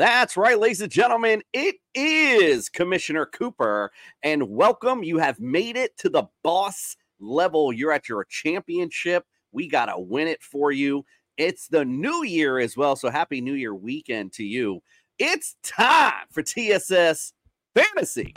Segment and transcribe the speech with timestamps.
[0.00, 1.42] That's right, ladies and gentlemen.
[1.52, 3.92] It is Commissioner Cooper,
[4.22, 5.04] and welcome.
[5.04, 7.70] You have made it to the boss level.
[7.70, 9.26] You're at your championship.
[9.52, 11.04] We got to win it for you.
[11.36, 12.96] It's the new year as well.
[12.96, 14.80] So, happy New Year weekend to you.
[15.18, 17.34] It's time for TSS
[17.74, 18.32] Fantasy.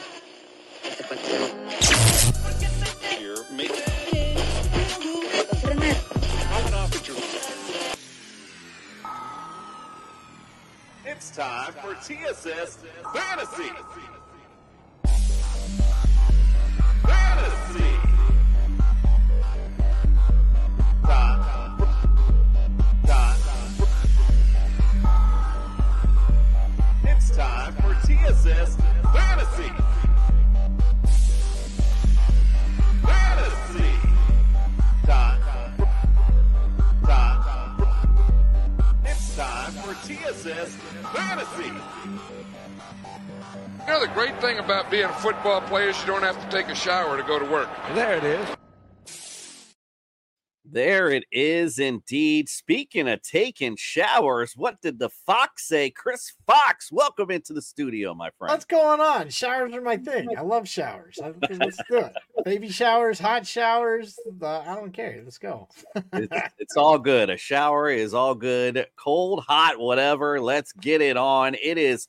[11.05, 12.77] It's time for TSS
[13.13, 13.69] Fantasy.
[17.03, 17.89] Fantasy.
[21.03, 21.77] Time.
[23.05, 23.37] Time.
[27.03, 28.77] It's time for TSS
[29.11, 29.63] Fantasy.
[29.67, 29.92] Fantasy.
[40.33, 41.71] Fantasy.
[43.85, 46.49] You know, the great thing about being a football player is you don't have to
[46.49, 47.69] take a shower to go to work.
[47.93, 48.62] There it is.
[50.73, 52.49] There it is indeed.
[52.49, 55.91] Speaking of taking showers, what did the Fox say?
[55.91, 58.51] Chris Fox, welcome into the studio, my friend.
[58.53, 59.29] What's going on?
[59.29, 60.29] Showers are my thing.
[60.35, 61.19] I love showers.
[61.23, 62.13] Let's do it.
[62.43, 64.17] Baby showers, hot showers.
[64.41, 65.21] uh, I don't care.
[65.23, 65.69] Let's go.
[66.13, 67.29] it's, it's all good.
[67.29, 68.87] A shower is all good.
[68.95, 70.41] Cold, hot, whatever.
[70.41, 71.53] Let's get it on.
[71.53, 72.07] It is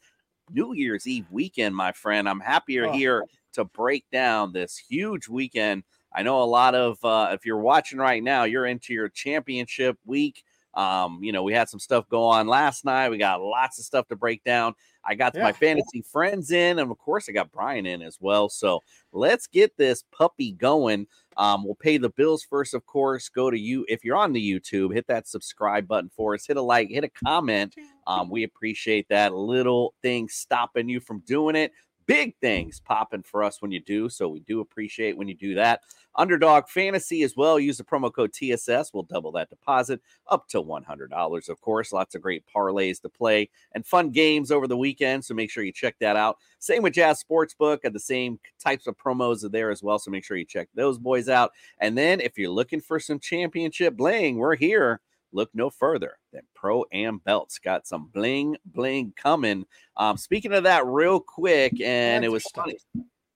[0.51, 2.27] New Year's Eve weekend, my friend.
[2.27, 2.93] I'm happier Oh.
[2.93, 5.83] here to break down this huge weekend.
[6.15, 9.99] I know a lot of uh, if you're watching right now, you're into your championship
[10.07, 10.45] week.
[10.75, 13.11] Um, you know, we had some stuff go on last night.
[13.11, 14.75] We got lots of stuff to break down.
[15.05, 18.49] I got my fantasy friends in, and of course, I got Brian in as well.
[18.49, 18.81] So
[19.13, 21.07] let's get this puppy going.
[21.37, 23.29] Um, we'll pay the bills first, of course.
[23.29, 26.47] Go to you if you're on the YouTube, hit that subscribe button for us.
[26.47, 27.75] Hit a like, hit a comment.
[28.07, 29.35] Um, we appreciate that.
[29.35, 31.73] Little thing stopping you from doing it.
[32.07, 34.09] Big things popping for us when you do.
[34.09, 35.81] So we do appreciate when you do that.
[36.17, 37.59] Underdog Fantasy as well.
[37.59, 38.93] Use the promo code TSS.
[38.93, 41.93] We'll double that deposit up to $100, of course.
[41.93, 45.25] Lots of great parlays to play and fun games over the weekend.
[45.25, 46.39] So make sure you check that out.
[46.59, 49.99] Same with Jazz Sportsbook and the same types of promos are there as well.
[49.99, 51.53] So make sure you check those boys out.
[51.81, 55.01] And then if you're looking for some championship bling, we're here.
[55.35, 57.59] Look no further than Pro Am Belts.
[57.59, 59.67] Got some bling bling coming.
[59.97, 62.65] Um, speaking of that, real quick, and Lots it was stuff.
[62.65, 62.79] funny.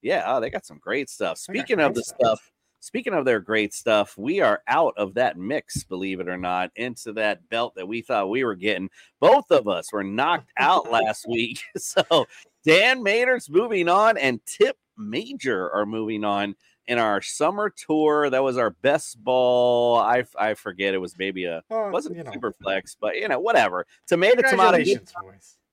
[0.00, 1.38] Yeah, oh, they got some great stuff.
[1.38, 2.18] Speaking of the stuff.
[2.20, 6.36] stuff, speaking of their great stuff, we are out of that mix, believe it or
[6.36, 8.88] not, into that belt that we thought we were getting.
[9.20, 11.60] Both of us were knocked out last week.
[11.78, 12.26] So
[12.64, 16.54] Dan Mater's moving on, and Tip Major are moving on
[16.88, 18.30] in our summer tour.
[18.30, 19.98] That was our best ball.
[19.98, 23.38] I I forget it was maybe a wasn't you know, super flex, but you know,
[23.38, 23.86] whatever.
[24.08, 24.78] Tomato tomato.
[24.78, 25.08] Good,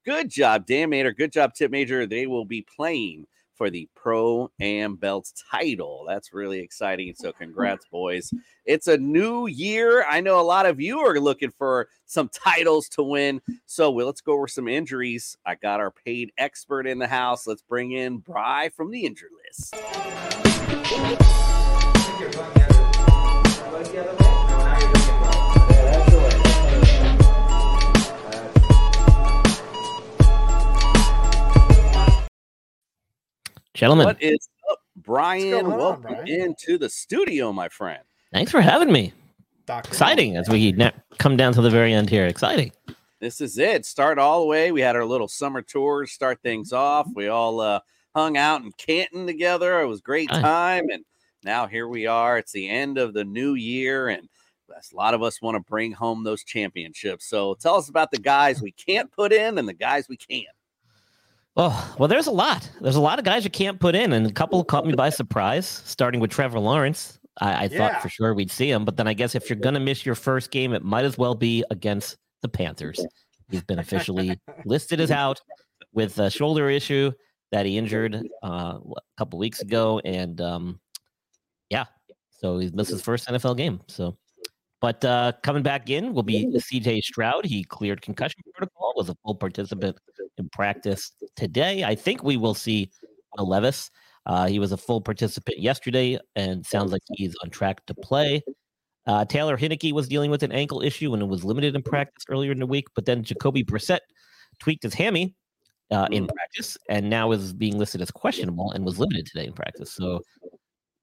[0.05, 1.13] good job, Dan Mater.
[1.13, 2.05] Good job, Tip Major.
[2.05, 6.05] They will be playing for the Pro Am Belts title.
[6.07, 7.13] That's really exciting.
[7.15, 8.33] So, congrats, boys.
[8.65, 10.05] It's a new year.
[10.09, 13.41] I know a lot of you are looking for some titles to win.
[13.65, 15.37] So, well, let's go over some injuries.
[15.45, 17.47] I got our paid expert in the house.
[17.47, 20.54] Let's bring in Bry from the injury list.
[33.73, 35.65] Gentlemen, What is up, Brian?
[35.65, 36.27] on, Welcome Brian?
[36.27, 38.01] into the studio, my friend.
[38.31, 39.11] thanks for having me.
[39.65, 39.87] Dr.
[39.89, 42.25] Exciting as we na- come down to the very end here.
[42.25, 42.71] Exciting.
[43.19, 43.85] This is it.
[43.85, 44.71] Start all the way.
[44.71, 47.07] We had our little summer tours, start things off.
[47.15, 47.79] We all uh,
[48.15, 49.81] hung out in Canton together.
[49.81, 50.89] It was a great time.
[50.89, 51.03] And
[51.43, 52.37] now here we are.
[52.37, 54.07] It's the end of the new year.
[54.07, 54.29] And
[54.69, 57.25] a lot of us want to bring home those championships.
[57.25, 60.45] So tell us about the guys we can't put in and the guys we can.
[61.57, 62.69] Oh, well, there's a lot.
[62.81, 65.09] There's a lot of guys you can't put in, and a couple caught me by
[65.09, 67.17] surprise, starting with Trevor Lawrence.
[67.39, 67.77] I, I Yeah.
[67.77, 70.05] thought for sure we'd see him, but then I guess if you're going to miss
[70.05, 73.05] your first game, it might as well be against the Panthers.
[73.49, 75.39] He's been officially listed as out
[75.93, 77.13] with a shoulder issue
[77.55, 80.01] that he injured uh, a couple weeks ago.
[80.03, 80.77] And um,
[81.69, 81.85] yeah,
[82.31, 83.79] so he missed his first NFL game.
[83.87, 84.17] So,
[84.81, 87.45] but uh, coming back in will be CJ Stroud.
[87.45, 89.97] He cleared concussion protocol, was a full participant
[90.37, 91.85] in practice today.
[91.85, 92.91] I think we will see
[93.37, 93.89] Will Levis.
[94.25, 98.43] Uh, he was a full participant yesterday and sounds like he's on track to play.
[99.07, 102.51] Uh, Taylor Heinicke was dealing with an ankle issue and was limited in practice earlier
[102.51, 103.99] in the week, but then Jacoby Brissett
[104.59, 105.35] tweaked his hammy
[105.91, 109.53] uh, in practice and now is being listed as questionable and was limited today in
[109.53, 109.93] practice.
[109.93, 110.21] So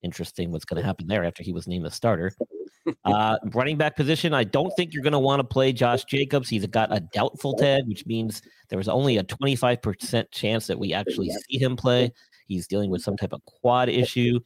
[0.02, 2.32] interesting what's going to happen there after he was named the starter.
[3.05, 6.49] uh, running back position, I don't think you're going to want to play Josh Jacobs.
[6.49, 10.93] He's got a doubtful tag, which means there was only a 25% chance that we
[10.93, 12.12] actually see him play.
[12.49, 14.40] He's dealing with some type of quad issue.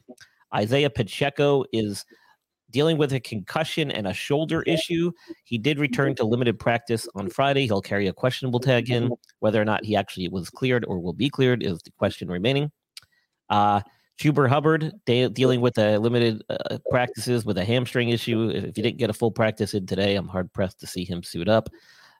[0.53, 2.05] Isaiah Pacheco is
[2.71, 5.11] dealing with a concussion and a shoulder issue.
[5.43, 7.65] He did return to limited practice on Friday.
[7.65, 9.11] He'll carry a questionable tag in.
[9.39, 12.71] Whether or not he actually was cleared or will be cleared is the question remaining.
[13.49, 13.81] Uh,
[14.19, 18.49] Chuba Hubbard de- dealing with a limited uh, practices with a hamstring issue.
[18.49, 21.05] If, if you didn't get a full practice in today, I'm hard pressed to see
[21.05, 21.69] him suit up.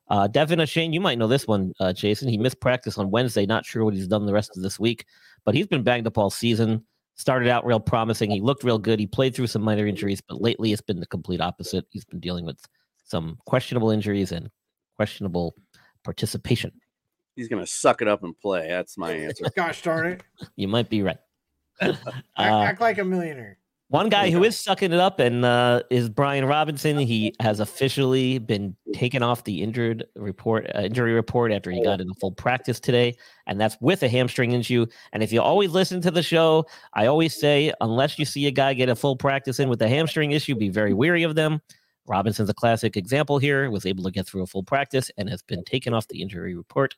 [0.10, 2.30] Uh, De'Von Achane, you might know this one, uh, Jason.
[2.30, 3.46] He missed practice on Wednesday.
[3.46, 5.06] Not sure what he's done the rest of this week,
[5.44, 6.86] but he's been banged up all season.
[7.18, 8.30] Started out real promising.
[8.30, 9.00] He looked real good.
[9.00, 11.86] He played through some minor injuries, but lately it's been the complete opposite.
[11.90, 12.60] He's been dealing with
[13.04, 14.50] some questionable injuries and
[14.98, 15.56] questionable
[16.04, 16.72] participation.
[17.36, 18.68] He's gonna suck it up and play.
[18.68, 19.46] That's my answer.
[19.56, 20.24] Gosh darn it!
[20.56, 21.18] You might be right.
[21.82, 23.58] Act, Uh, act like a millionaire.
[23.90, 26.98] One guy who is sucking it up and uh, is Brian Robinson.
[26.98, 32.02] He has officially been taken off the injured report, uh, injury report after he got
[32.02, 34.86] in a full practice today, and that's with a hamstring issue.
[35.14, 38.52] And if you always listen to the show, I always say, unless you see a
[38.52, 41.62] guy get a full practice in with a hamstring issue, be very weary of them.
[42.08, 43.70] Robinson's a classic example here.
[43.72, 46.56] Was able to get through a full practice and has been taken off the injury
[46.56, 46.94] report.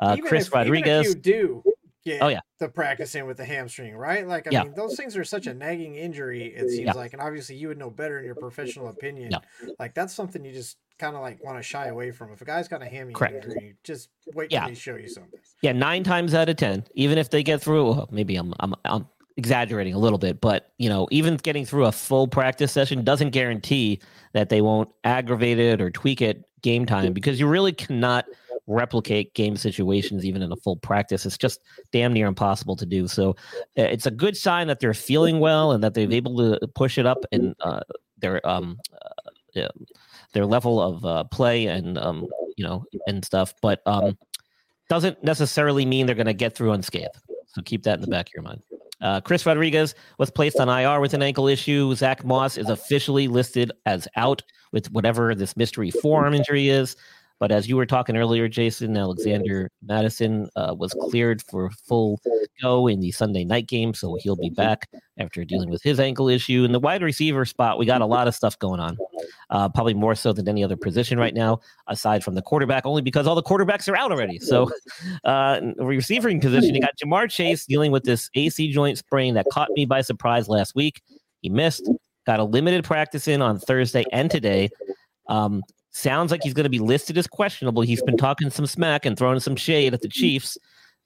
[0.00, 1.06] Uh, Chris if- Rodriguez.
[1.06, 1.62] you do
[2.04, 2.40] get Oh, yeah.
[2.58, 4.26] the practicing with the hamstring, right?
[4.26, 4.64] Like I Yeah.
[4.64, 6.46] mean, those things are such a nagging injury.
[6.54, 6.92] It seems Yeah.
[6.92, 9.30] like, and obviously you would know better in your professional opinion.
[9.32, 9.38] Yeah.
[9.78, 12.32] Like that's something you just kind of like want to shy away from.
[12.32, 13.44] If a guy's got a hammy Correct.
[13.44, 14.60] injury, just wait Yeah.
[14.60, 15.40] till he show you something.
[15.62, 18.74] Yeah, nine times out of ten, even if they get through, well, maybe I'm I'm
[18.84, 23.02] I'm exaggerating a little bit, but you know, even getting through a full practice session
[23.02, 23.98] doesn't guarantee
[24.32, 28.24] that they won't aggravate it or tweak it game time because you really cannot
[28.66, 31.26] replicate game situations even in a full practice.
[31.26, 31.60] It's just
[31.92, 33.06] damn near impossible to do.
[33.08, 33.30] So
[33.78, 36.98] uh, it's a good sign that they're feeling well and that they've able to push
[36.98, 37.80] it up in uh,
[38.18, 39.68] their um uh, yeah,
[40.32, 42.26] their level of uh, play and um
[42.56, 43.54] you know and stuff.
[43.60, 44.16] But um
[44.88, 47.16] doesn't necessarily mean they're going to get through unscathed.
[47.48, 48.62] So keep that in the back of your mind.
[49.00, 51.94] Uh, Chris Rodriguez was placed on IR with an ankle issue.
[51.94, 56.96] Zach Moss is officially listed as out with whatever this mystery forearm injury is.
[57.40, 62.20] But as you were talking earlier, Jason, Alexander Mattison uh, was cleared for full
[62.62, 63.92] go in the Sunday night game.
[63.94, 64.88] So he'll be back
[65.18, 66.64] after dealing with his ankle issue.
[66.64, 68.96] In the wide receiver spot, we got a lot of stuff going on,
[69.50, 73.02] uh, probably more so than any other position right now, aside from the quarterback, only
[73.02, 74.38] because all the quarterbacks are out already.
[74.38, 74.70] So
[75.24, 79.70] uh, receiving position, you got Ja'Marr Chase dealing with this AC joint sprain that caught
[79.72, 81.02] me by surprise last week.
[81.42, 81.88] He missed,
[82.26, 84.70] got a limited practice in on Thursday and today.
[85.28, 85.62] Um,
[85.94, 87.82] sounds like he's going to be listed as questionable.
[87.82, 90.58] He's been talking some smack and throwing some shade at the Chiefs.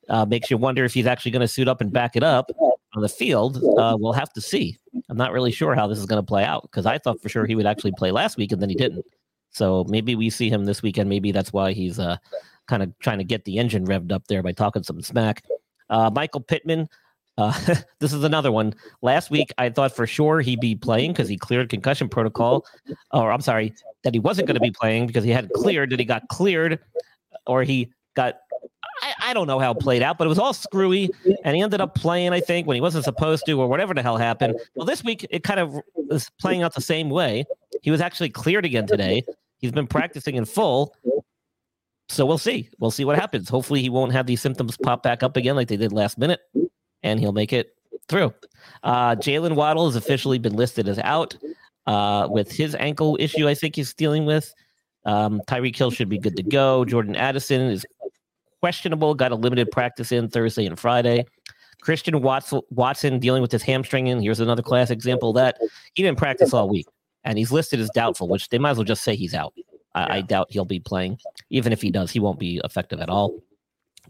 [0.09, 2.51] Uh, makes you wonder if he's actually going to suit up and back it up
[2.97, 3.63] on the field.
[3.79, 4.79] Uh, we'll have to see.
[5.11, 7.29] I'm not really sure how this is going to play out because I thought for
[7.29, 9.05] sure he would actually play last week and then he didn't.
[9.51, 11.11] So maybe we see him this weekend.
[11.11, 12.17] Maybe that's why he's uh,
[12.67, 15.45] kind of trying to get the engine revved up there by talking some smack.
[15.91, 16.89] Uh, Michael Pittman.
[17.37, 17.53] Uh,
[18.01, 18.75] this is another one.
[19.03, 22.65] Last week, I thought for sure he'd be playing because he cleared concussion protocol.
[23.13, 23.75] Or I'm sorry,
[24.09, 25.91] that he wasn't going to be playing because he had cleared.
[25.91, 26.79] That he got cleared,
[27.47, 28.39] or he got.
[29.03, 31.11] I, I don't know how it played out, but it was all screwy,
[31.45, 32.33] and he ended up playing.
[32.33, 34.59] I think when he wasn't supposed to, or whatever the hell happened.
[34.75, 35.77] Well, this week it kind of
[36.11, 37.45] is playing out the same way.
[37.83, 39.23] He was actually cleared again today.
[39.59, 40.95] He's been practicing in full.
[42.09, 42.71] So we'll see.
[42.79, 43.51] We'll see what happens.
[43.51, 46.41] Hopefully, he won't have these symptoms pop back up again like they did last minute,
[47.03, 47.75] and he'll make it
[48.09, 48.33] through.
[48.83, 51.37] Uh, Jalen Waddle has officially been listed as out
[51.89, 53.49] uh, with his ankle issue.
[53.49, 54.55] I think he's dealing with.
[55.07, 56.85] Um, Tyreek Hill should be good to go.
[56.85, 57.87] Jordan Addison is
[58.61, 59.15] questionable.
[59.15, 61.25] Got a limited practice in Thursday and Friday.
[61.81, 64.09] Christian Watson, Watson dealing with his hamstring.
[64.11, 65.59] And here's another class example that
[65.95, 66.87] he didn't practice all week,
[67.25, 69.55] and he's listed as doubtful, which they might as well just say he's out.
[69.95, 71.19] I, I doubt he'll be playing.
[71.49, 73.41] Even if he does, he won't be effective at all.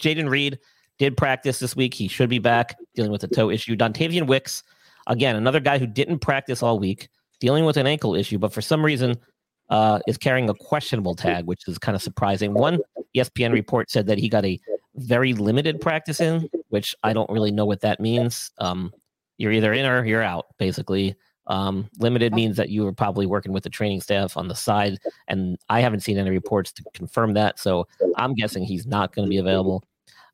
[0.01, 0.59] Jayden Reed
[0.99, 1.95] did practice this week.
[1.95, 3.77] He should be back dealing with a toe issue.
[3.77, 4.65] Dontayvion Wicks,
[5.07, 7.09] again, another guy who didn't practice all week,
[7.41, 9.17] dealing with an ankle issue, but for some reason
[9.71, 12.55] uh, is carrying a questionable tag, which is kind of surprising.
[12.55, 12.79] One
[13.17, 14.59] ESPN report said that he got a
[14.97, 18.51] very limited practice in, which I don't really know what that means.
[18.59, 18.93] Um,
[19.37, 21.17] you're either in or you're out, basically.
[21.47, 24.99] Um, limited means that you were probably working with the training staff on the side,
[25.29, 27.59] and I haven't seen any reports to confirm that.
[27.59, 29.83] So I'm guessing he's not going to be available.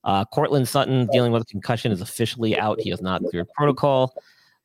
[0.03, 2.81] Uh, Courtland Sutton dealing with a concussion is officially out.
[2.81, 4.15] He has not cleared protocol.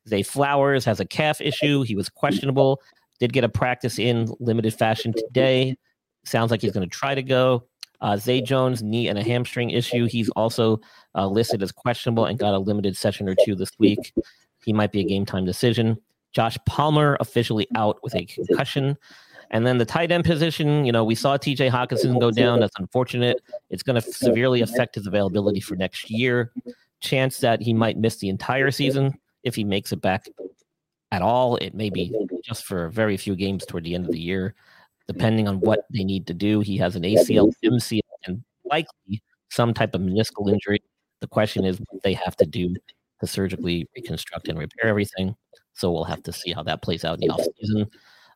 [0.08, 1.82] Zay Flowers has a calf issue.
[1.82, 2.80] He was questionable.
[3.18, 5.76] Did get a practice in limited fashion today.
[6.24, 7.66] Sounds like he's going to try to go.
[8.00, 10.06] Uh, Zay Jones, knee and a hamstring issue.
[10.06, 10.80] He's also
[11.14, 14.14] uh, listed as questionable and got a limited session or two this week.
[14.64, 15.98] He might be a game time decision.
[16.32, 18.96] Josh Palmer officially out with a concussion.
[19.50, 22.60] And then the tight end position, you know, we saw TJ Hockenson go down.
[22.60, 23.42] That's unfortunate.
[23.68, 26.52] It's going to severely affect his availability for next year.
[27.00, 30.26] Chance that he might miss the entire season if he makes it back
[31.12, 31.56] at all.
[31.56, 34.54] It may be just for very few games toward the end of the year,
[35.08, 36.60] depending on what they need to do.
[36.60, 40.82] He has an ACL, MCL, and likely some type of meniscal injury.
[41.20, 42.74] The question is what they have to do
[43.20, 45.34] to surgically reconstruct and repair everything.
[45.74, 47.90] So we'll have to see how that plays out in the offseason.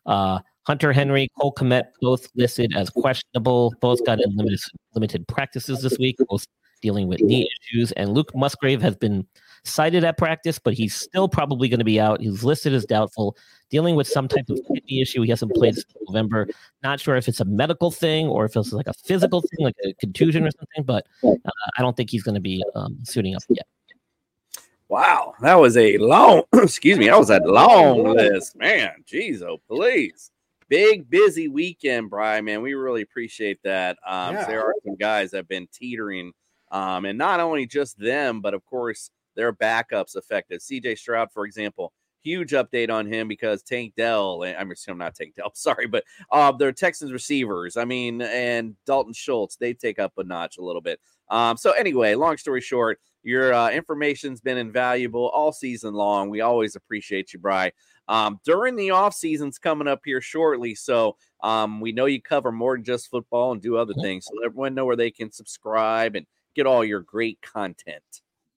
[0.06, 3.74] Uh, Hunter Henry, Cole Kmet, both listed as questionable.
[3.80, 4.60] Both got in limited,
[4.94, 6.46] limited practices this week, both
[6.80, 7.92] dealing with knee issues.
[7.92, 9.26] And Luke Musgrave has been
[9.64, 12.20] cited at practice, but he's still probably going to be out.
[12.20, 13.36] He's listed as doubtful,
[13.70, 15.22] dealing with some type of kidney issue.
[15.22, 16.48] He hasn't played since November.
[16.82, 19.76] Not sure if it's a medical thing or if it's like a physical thing, like
[19.84, 23.34] a contusion or something, but uh, I don't think he's going to be um, suiting
[23.34, 23.66] up yet.
[24.88, 28.92] Wow, that was a long, excuse me, that was a long list, man.
[29.10, 30.30] Jeez, oh please,
[30.68, 32.44] big busy weekend, Brian.
[32.44, 33.96] Man, we really appreciate that.
[34.06, 34.44] Um, Yeah.
[34.46, 36.32] there are some guys that have been teetering,
[36.70, 40.62] um, and not only just them, but of course their backups affected.
[40.62, 40.96] C.J.
[40.96, 41.92] Stroud, for example,
[42.24, 46.50] huge update on him because Tank Dell, I'm assuming not Tank Dell, sorry, but uh,
[46.52, 50.82] their Texans receivers, I mean, and Dalton Schultz, they take up a notch a little
[50.82, 51.00] bit.
[51.28, 56.28] Um, so anyway, long story short, your uh, information's been invaluable all season long.
[56.28, 57.72] We always appreciate you, Bry.
[58.06, 62.52] Um, during the off season's coming up here shortly, so um, we know you cover
[62.52, 64.26] more than just football and do other things.
[64.26, 68.02] So let everyone know where they can subscribe and get all your great content.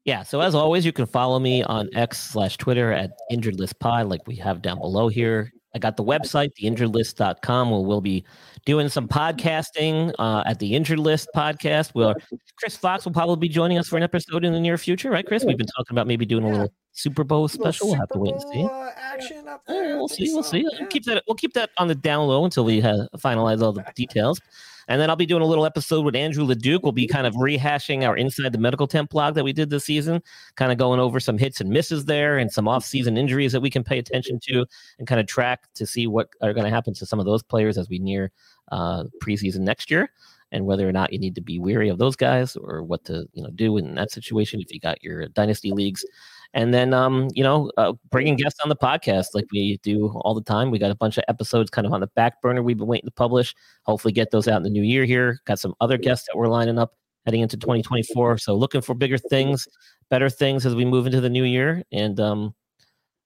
[0.08, 0.24] Yeah.
[0.24, 4.08] So as always, you can follow me on X slash Twitter at Injured List Pod,
[4.08, 5.52] like we have down below here.
[5.76, 8.24] I got the website, theinjuredlist.com, where we'll be
[8.66, 11.90] doing some podcasting uh, at the Injured List podcast.
[11.90, 12.16] Where
[12.58, 15.28] Chris Fox will probably be joining us for an episode in the near future, right,
[15.28, 15.44] Chris?
[15.44, 17.88] We've been talking about maybe doing a little Super Bowl special.
[17.90, 18.64] We'll have to wait and see.
[18.64, 19.98] Uh, action up there.
[19.98, 20.34] We'll see.
[20.34, 20.60] We'll see.
[20.60, 20.80] Yeah.
[20.80, 21.22] We'll keep that.
[21.28, 24.40] We'll keep that on the down low until we have finalize all the details.
[24.88, 26.84] And then I'll be doing a little episode with Andrew Leduc.
[26.84, 29.86] We'll be kind of rehashing our Inside the Medical Tent blog that we did this
[29.86, 30.22] season,
[30.56, 33.70] kind of going over some hits and misses there and some off-season injuries that we
[33.70, 34.66] can pay attention to
[35.00, 37.44] and kind of track to see what are going to happen to some of those
[37.44, 38.32] players as we near
[38.72, 40.10] uh, preseason next year
[40.52, 43.28] and whether or not you need to be weary of those guys or what to
[43.34, 46.06] you know do in that situation if you got your dynasty leagues.
[46.54, 50.34] And then um you know uh, bringing guests on the podcast like we do all
[50.34, 50.72] the time.
[50.72, 53.08] We got a bunch of episodes kind of on the back burner we've been waiting
[53.08, 53.54] to publish.
[53.84, 55.40] Hopefully get those out in the new year here.
[55.46, 56.94] Got some other guests that we're lining up
[57.26, 59.68] heading into 2024 so looking for bigger things
[60.10, 61.84] better things as we move into the new year.
[61.92, 62.56] And um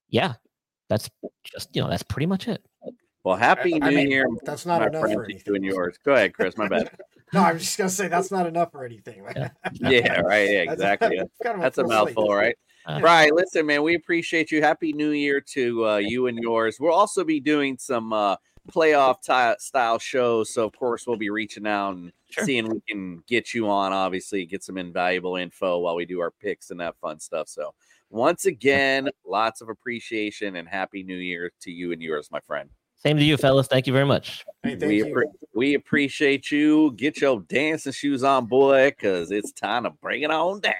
[0.10, 0.34] yeah
[0.90, 1.10] that's
[1.44, 2.66] just you know that's pretty much it
[3.24, 5.56] Well, happy I New mean, Year, That's not my enough friend, for to you anything.
[5.58, 5.98] and yours.
[6.04, 6.58] Go ahead, Chris.
[6.58, 6.90] My bad.
[7.34, 9.24] No, I was just gonna say that's not enough for anything.
[9.34, 9.50] Yeah.
[9.80, 10.50] yeah, right.
[10.50, 11.16] Yeah, exactly.
[11.18, 12.06] that's kind of That's a full slate.
[12.16, 12.58] mouthful, right?
[12.86, 13.34] Uh, Right.
[13.34, 14.62] Listen, man, we appreciate you.
[14.62, 16.76] Happy New Year to uh, you and yours.
[16.78, 18.36] We'll also be doing some uh,
[18.70, 20.54] playoff ty- style shows.
[20.54, 22.44] So, of course, we'll be reaching out and Sure.
[22.44, 26.32] seeing we can get you on, obviously, get some invaluable info while we do our
[26.32, 27.48] picks and that fun stuff.
[27.48, 27.74] So,
[28.10, 32.70] once again, lots of appreciation and Happy New Year to you and yours, my friend.
[33.04, 35.06] Same to you fellas thank you very much Hey, thank we, you.
[35.06, 36.92] appre- we appreciate you.
[36.96, 40.74] Get your dancing shoes on, boy, because it's time to bring it on down.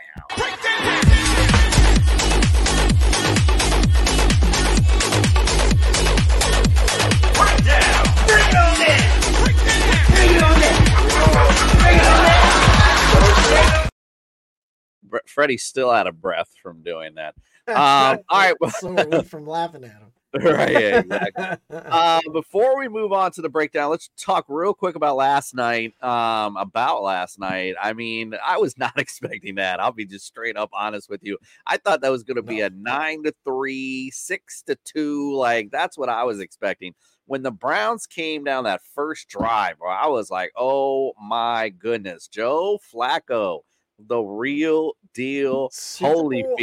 [15.04, 17.36] Bre- Freddie's still out of breath from doing that.
[17.68, 20.12] Um, all right, well- so are from laughing at him.
[20.42, 21.46] right, yeah, exactly.
[21.70, 25.94] uh, before we move on to the breakdown, let's talk real quick about last night.
[26.02, 27.76] Um, about last night.
[27.82, 29.82] I mean, I was not expecting that.
[29.82, 31.38] I'll be just straight up honest with you.
[31.68, 32.68] I thought that was going to be No.
[32.68, 35.36] a nine to three, six to two.
[35.36, 36.94] Like that's what I was expecting.
[37.26, 42.80] When the Browns came down that first drive, I was like, "Oh my goodness, Joe
[42.94, 43.62] Flacco,
[44.08, 46.56] the real deal." Super Holyfield.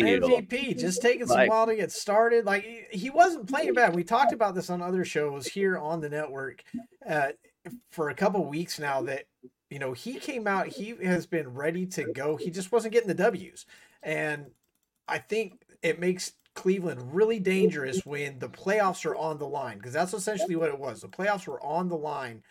[0.48, 2.44] MVP, just taking some Like- while to get started.
[2.44, 3.94] Like he- he wasn't playing bad.
[3.94, 6.62] We talked about this on other shows here on the network
[7.06, 7.32] uh,
[7.90, 9.02] for a couple weeks now.
[9.02, 9.24] That
[9.70, 12.36] you know he came out, he has been ready to go.
[12.36, 13.66] He just wasn't getting the W's,
[14.02, 14.46] and
[15.06, 19.92] I think it makes Cleveland really dangerous when the playoffs are on the line because
[19.92, 21.00] that's essentially what it was.
[21.00, 22.42] The playoffs were on the line,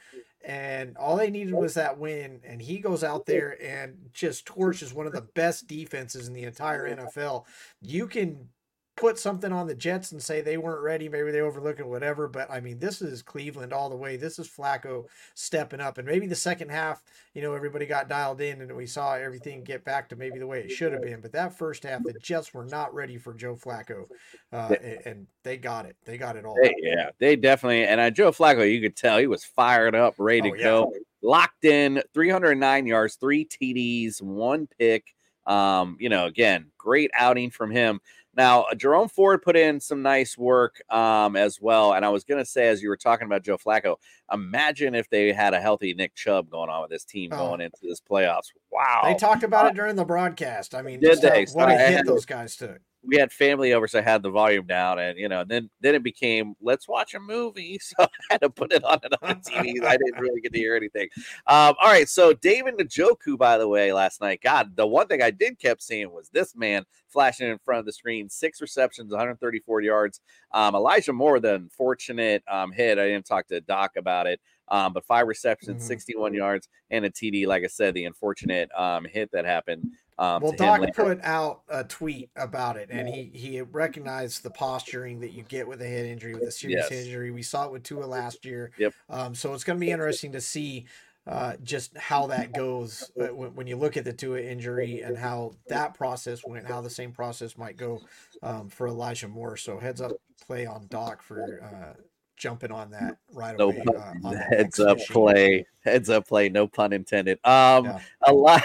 [0.45, 2.39] and all they needed was that win.
[2.43, 6.43] And he goes out there and just torches one of the best defenses in the
[6.43, 7.45] entire NFL.
[7.81, 8.49] You can
[8.97, 11.07] put something on the Jets and say they weren't ready.
[11.07, 12.27] Maybe they overlook it, whatever.
[12.27, 14.17] But I mean, this is Cleveland all the way.
[14.17, 15.99] This is Flacco stepping up.
[15.99, 19.63] And maybe the second half, you know, everybody got dialed in and we saw everything
[19.63, 21.21] get back to maybe the way it should have been.
[21.21, 24.05] But that first half, the Jets were not ready for Joe Flacco.
[24.51, 25.95] Uh, and, and, they got it.
[26.03, 26.55] They got it all.
[26.61, 27.85] They, yeah, they definitely.
[27.85, 30.63] And uh, Joe Flacco, you could tell he was fired up, ready to oh, yeah.
[30.63, 30.93] go.
[31.21, 35.05] Locked in 309 yards, three TDs, one pick.
[35.45, 38.01] Um, you know, again, great outing from him.
[38.37, 41.93] Now, uh, Jerome Ford put in some nice work um, as well.
[41.93, 43.95] And I was going to say, as you were talking about Joe Flacco,
[44.31, 47.37] imagine if they had a healthy Nick Chubb going on with this team oh.
[47.37, 48.53] going into this playoffs.
[48.71, 49.01] Wow.
[49.05, 50.75] They talked about uh, it during the broadcast.
[50.75, 51.47] I mean, did they?
[51.53, 54.65] What a hit those guys took we had family over, so I had the volume
[54.65, 58.41] down, and you know, then then it became let's watch a movie, so I had
[58.41, 59.83] to put it on another TV.
[59.83, 61.07] I didn't really get to hear anything.
[61.47, 65.21] Um, all right, so David Njoku, by the way, last night, God, the one thing
[65.21, 69.11] I did kept seeing was this man flashing in front of the screen, six receptions,
[69.11, 70.21] 134 yards.
[70.51, 72.99] Um, Elijah Moore, the unfortunate um, hit.
[72.99, 74.39] I didn't talk to Doc about it.
[74.69, 75.87] Um, but five receptions, mm-hmm.
[75.87, 77.47] 61 yards, and a TD.
[77.47, 81.83] Like I said, the unfortunate um, hit that happened um, well, Doc put out a
[81.83, 86.07] tweet about it, and he he recognized the posturing that you get with a head
[86.07, 87.05] injury, with a serious yes.
[87.05, 87.29] injury.
[87.29, 88.71] We saw it with Tua last year.
[88.79, 88.93] Yep.
[89.09, 90.87] Um, so it's going to be interesting to see
[91.27, 95.15] uh, just how that goes uh, when, when, you look at the Tua injury and
[95.15, 98.01] how that process went, how the same process might go
[98.41, 99.55] um, for Elijah Moore.
[99.55, 100.13] So heads up
[100.47, 102.01] play on Doc for uh,
[102.37, 103.83] jumping on that right no away.
[103.85, 105.13] Pun, uh, heads up machine.
[105.13, 107.39] play, heads up play, no pun intended.
[107.43, 107.99] Um, yeah.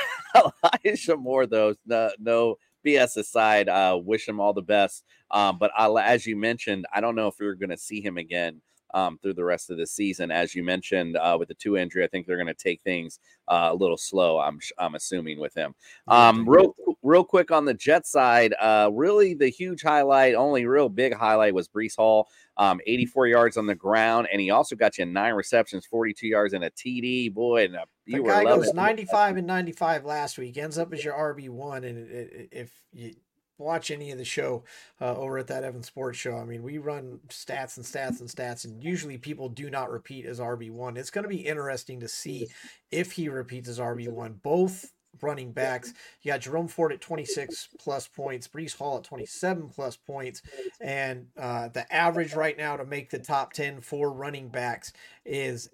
[0.85, 5.05] Elijah Moore, though, no, no BS aside, uh, wish him all the best.
[5.31, 8.19] Um, but I'll, as you mentioned, I don't know if we're going to see him
[8.19, 8.61] again
[8.95, 10.31] um, through the rest of the season.
[10.31, 13.19] As you mentioned, uh, with the Tua injury, I think they're going to take things
[13.49, 14.39] uh, a little slow.
[14.39, 15.75] I'm I'm assuming with him.
[16.09, 20.89] Um, real real quick on the Jet side, uh, really the huge highlight, only real
[20.89, 24.99] big highlight was Breece Hall, um, 84 yards on the ground, and he also got
[24.99, 27.33] you nine receptions, 42 yards, and a TD.
[27.33, 31.15] Boy, and a, the guy goes 95 and 95 last week, ends up as your
[31.15, 32.07] RB one, and
[32.53, 33.15] if you
[33.63, 34.65] watch any of the show
[35.01, 36.37] uh, over at that Evan Sports Show.
[36.37, 40.27] I mean, we run stats and stats and stats, and usually people do not repeat
[40.27, 40.99] as RB1.
[40.99, 42.49] It's going to be interesting to see
[42.91, 44.43] if he repeats as RB1.
[44.43, 45.93] Both running backs.
[46.23, 50.43] You got Jerome Ford at 26 plus points, Breece Hall at 27 plus points,
[50.81, 54.93] and uh, the average right now to make the top 10 for running backs
[55.25, 55.69] is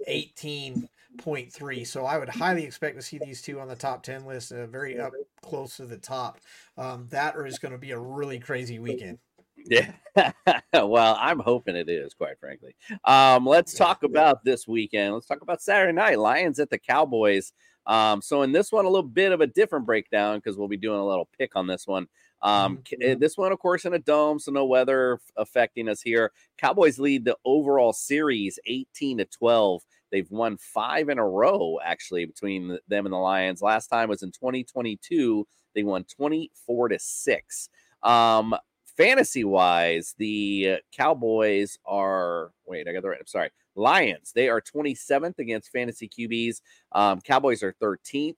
[1.18, 1.86] 18.3.
[1.86, 4.66] So I would highly expect to see these two on the top 10 list, uh,
[4.66, 6.38] very up close to the top.
[6.76, 9.18] Um, that is going to be a really crazy weekend.
[9.66, 9.92] Yeah.
[10.72, 12.74] well, I'm hoping it is, quite frankly.
[13.04, 15.14] Um, let's talk about this weekend.
[15.14, 16.18] Let's talk about Saturday night.
[16.18, 17.52] Lions at the Cowboys.
[17.86, 20.76] Um, so in this one, a little bit of a different breakdown because we'll be
[20.76, 22.06] doing a little pick on this one.
[22.42, 23.18] Um, mm-hmm.
[23.18, 26.32] this one, of course, in a dome, so no weather affecting us here.
[26.56, 29.82] Cowboys lead the overall series 18 to 12.
[30.10, 33.62] They've won five in a row, actually, between them and the Lions.
[33.62, 35.46] Last time was in 2022.
[35.74, 37.68] They won 24 to 6.
[38.02, 38.54] Um,
[38.96, 43.20] fantasy wise, the Cowboys are wait, I got the right.
[43.20, 43.50] I'm sorry.
[43.76, 46.60] Lions, they are 27th against fantasy QBs.
[46.92, 48.36] Um, Cowboys are 13th.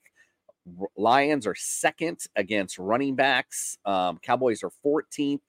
[0.96, 3.78] Lions are second against running backs.
[3.86, 5.40] Um, Cowboys are 14th.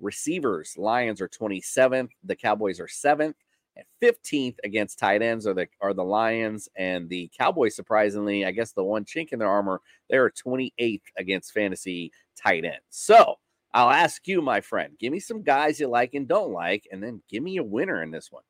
[0.00, 2.10] Receivers, Lions are 27th.
[2.24, 3.34] The Cowboys are 7th.
[3.78, 7.76] And 15th against tight ends are the are the Lions and the Cowboys.
[7.76, 12.64] Surprisingly, I guess the one chink in their armor, they are 28th against fantasy tight
[12.64, 12.82] ends.
[12.90, 13.36] So
[13.72, 17.02] I'll ask you, my friend, give me some guys you like and don't like, and
[17.02, 18.42] then give me a winner in this one.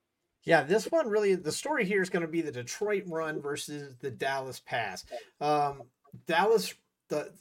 [0.44, 3.96] Yeah, this one really the story here is going to be the Detroit run versus
[4.00, 5.04] the Dallas pass.
[5.40, 5.82] Um,
[6.26, 6.74] Dallas
[7.08, 7.32] the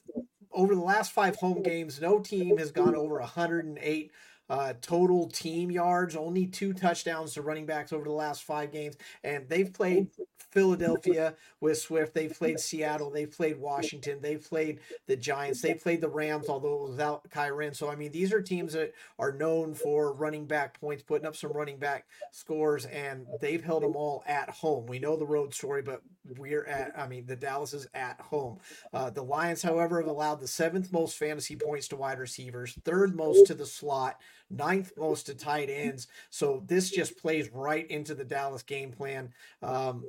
[0.52, 4.12] over the last five home games, no team has gone over 108
[4.49, 6.15] uh, total team yards.
[6.15, 10.07] Only two touchdowns to running backs over the last five games, and they've played
[10.51, 12.13] Philadelphia with Swift.
[12.13, 13.12] They've played Seattle.
[13.12, 14.19] They've played Washington.
[14.21, 15.62] They've played the Giants.
[15.62, 17.75] They played the Rams, although without Kyren.
[17.75, 21.36] So I mean, these are teams that are known for running back points, putting up
[21.36, 24.86] some running back scores, and they've held them all at home.
[24.86, 26.01] We know the road story, but
[26.38, 26.97] we're at.
[26.97, 28.60] I mean, the Dallas is at home.
[28.93, 33.15] Uh, the Lions, however, have allowed the seventh most fantasy points to wide receivers, third
[33.15, 36.07] most to the slot, ninth most to tight ends.
[36.29, 39.33] So this just plays right into the Dallas game plan.
[39.62, 40.05] Um,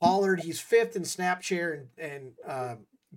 [0.00, 2.74] Pollard, he's fifth in snap share and, and uh,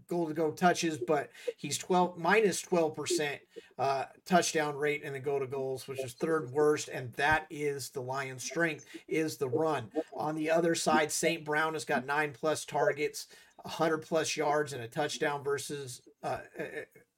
[0.08, 3.40] goal to go touches, but he's 12 minus 12%
[3.80, 6.90] uh, touchdown rate in the go to goals, which is third worst.
[6.90, 9.90] And that is the Lions' strength is the run.
[10.16, 11.44] On the other side, St.
[11.44, 13.28] Brown has got nine plus targets.
[13.64, 16.38] 100 plus yards and a touchdown versus uh,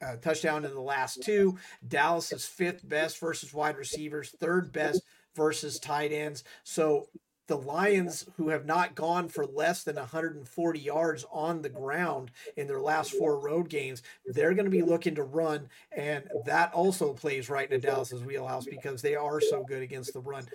[0.02, 1.58] a touchdown in the last two.
[1.88, 5.04] Dallas is fifth best versus wide receivers, third best
[5.36, 6.44] versus tight ends.
[6.64, 7.08] So
[7.48, 12.68] the Lions, who have not gone for less than 140 yards on the ground in
[12.68, 15.68] their last four road games, they're going to be looking to run.
[15.92, 20.20] And that also plays right into Dallas's wheelhouse because they are so good against the
[20.22, 20.46] run.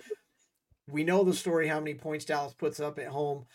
[0.89, 3.45] We know the story how many points Dallas puts up at home.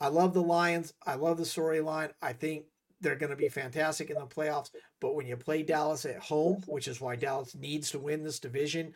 [0.00, 0.94] I love the Lions.
[1.06, 2.12] I love the storyline.
[2.22, 2.64] I think
[3.00, 4.70] they're going to be fantastic in the playoffs.
[5.00, 8.40] But when you play Dallas at home, which is why Dallas needs to win this
[8.40, 8.92] division,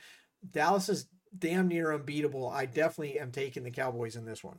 [0.53, 1.07] Dallas is
[1.38, 2.49] damn near unbeatable.
[2.49, 4.59] I definitely am taking the Cowboys in this one.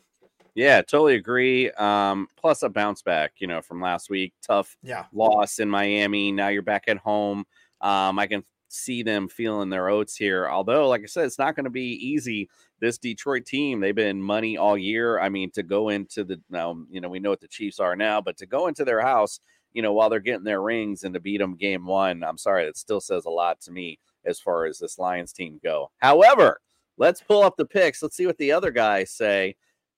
[0.56, 1.70] Yeah, totally agree.
[1.72, 4.34] Um, plus a bounce back, you know, from last week.
[4.46, 5.06] Tough yeah.
[5.14, 6.32] loss in Miami.
[6.32, 7.46] Now you're back at home.
[7.82, 10.48] Um, I can see them feeling their oats here.
[10.50, 12.50] Although, like I said, it's not going to be easy.
[12.80, 15.20] This Detroit team, they've been money all year.
[15.20, 17.96] I mean, to go into the now, you know, we know what the Chiefs are
[17.96, 19.40] now, but to go into their house,
[19.74, 22.66] you know, while they're getting their rings and to beat them game one, I'm sorry,
[22.66, 25.92] that still says a lot to me as far as this Lions team go.
[25.98, 26.60] However,
[26.98, 28.02] let's pull up the picks.
[28.02, 29.56] Let's see what the other guys say.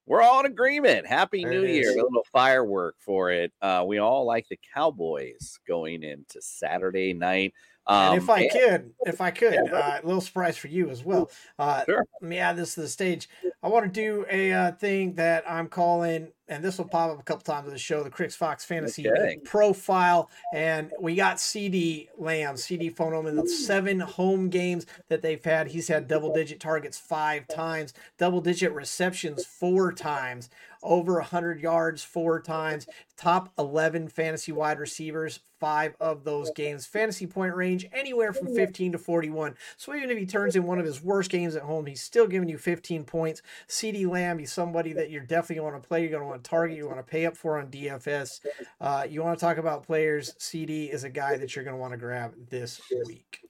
[0.07, 1.05] We're all in agreement.
[1.05, 1.91] Happy There New Year.
[1.91, 3.51] A little firework for it.
[3.61, 7.53] Uh, we all like the Cowboys going into Saturday night.
[7.87, 10.89] Um, and if I and- could, if I could, uh, a little surprise for you
[10.89, 11.31] as well.
[11.57, 12.05] Uh, Sure.
[12.21, 13.29] Let me add this to the stage.
[13.63, 17.19] I want to do a uh, thing that I'm calling, and this will pop up
[17.19, 19.37] a couple times on the show, the Chris Fox Fantasy Okay.
[19.43, 20.29] Profile.
[20.53, 25.67] And we got CeeDee Lamb, CeeDee Phonom in the seven home games that they've had.
[25.67, 30.49] He's had double digit targets five times, double digit receptions four times,
[30.83, 36.85] over 100 yards four times, top 11 fantasy wide receivers, five of those games.
[36.85, 39.55] Fantasy point range anywhere from 15 to 41.
[39.75, 42.27] So even if he turns in one of his worst games at home, he's still
[42.27, 43.41] giving you 15 points.
[43.67, 46.01] CeeDee Lamb, he's somebody that you're definitely going to play.
[46.01, 46.77] You're going to want to target.
[46.77, 48.45] You want to pay up for on DFS.
[48.79, 50.33] Uh, you want to talk about players.
[50.39, 53.41] CeeDee is a guy that you're going to want to grab this week.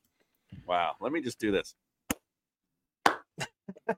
[0.66, 1.76] wow, let me just do this.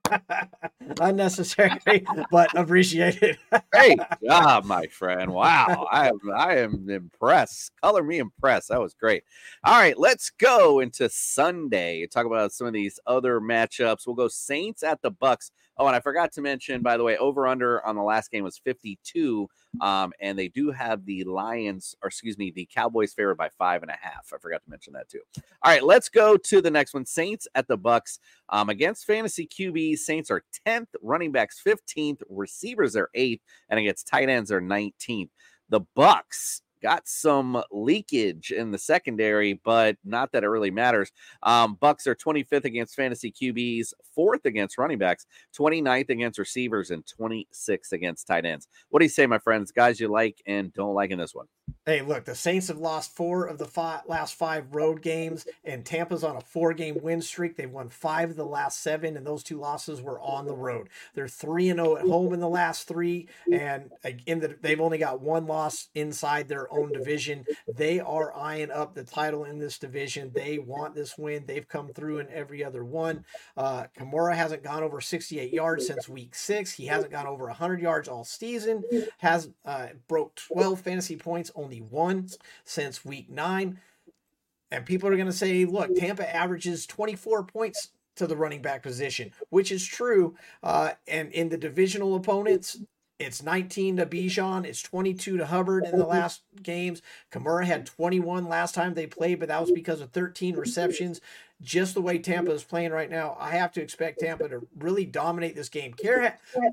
[1.02, 3.38] Unnecessary, but appreciated.
[3.72, 5.32] Great ah, job, my friend.
[5.32, 7.72] Wow, I am I am impressed.
[7.82, 8.70] Color me impressed.
[8.70, 9.24] That was great.
[9.64, 12.08] All right, let's go into Sunday.
[12.08, 14.06] Talk about some of these other matchups.
[14.06, 15.52] We'll go Saints at the Bucks.
[15.80, 18.44] Oh, and I forgot to mention, by the way, over under on the last game
[18.44, 19.48] was 52.
[19.80, 23.82] Um, and they do have the Lions, or excuse me, the Cowboys favored by five
[23.82, 24.30] and a half.
[24.34, 25.22] I forgot to mention that too.
[25.38, 27.06] All right, let's go to the next one.
[27.06, 28.20] Saints at the Bucks.
[28.50, 33.40] Um, against fantasy QBs, Saints are 10th, running backs 15th, receivers are 8th,
[33.70, 35.30] and against tight ends are 19th.
[35.70, 41.12] The Bucks got some leakage in the secondary, but not that it really matters.
[41.44, 45.26] Um, Bucks are 25th against fantasy QBs, fourth against running backs,
[45.58, 48.68] 29th against receivers, and 26th against tight ends.
[48.90, 49.72] What do you say, my friends?
[49.72, 51.48] Guys you like and don't like in this one?
[51.86, 55.84] Hey, look, the Saints have lost four of the five, last five road games, and
[55.84, 57.56] Tampa's on a four game win streak.
[57.56, 60.90] They've won five of the last seven, and those two losses were on the road.
[61.16, 63.92] They're 3 and 0 at home in the last three, and
[64.26, 67.46] in the, they've only got one loss inside their own division.
[67.68, 70.32] They are eyeing up the title in this division.
[70.34, 71.46] They want this win.
[71.46, 73.26] They've come through in every other one.
[73.58, 76.74] Uh, Kamara hasn't gone over 68 yards since week six.
[76.74, 78.84] He hasn't gone over 100 yards all season.
[79.18, 83.80] Has uh, broke 12 fantasy points only once since week nine.
[84.72, 88.84] And people are going to say, look, Tampa averages 24 points to the running back
[88.84, 90.36] position, which is true.
[90.62, 92.78] Uh, and in the divisional opponents,
[93.18, 94.66] it's 19 to Bijan.
[94.66, 97.02] It's 22 to Hubbard in the last games.
[97.32, 101.20] Kamara had 21 last time they played, but that was because of 13 receptions.
[101.62, 105.06] Just the way Tampa is playing right now, I have to expect Tampa to really
[105.06, 105.94] dominate this game.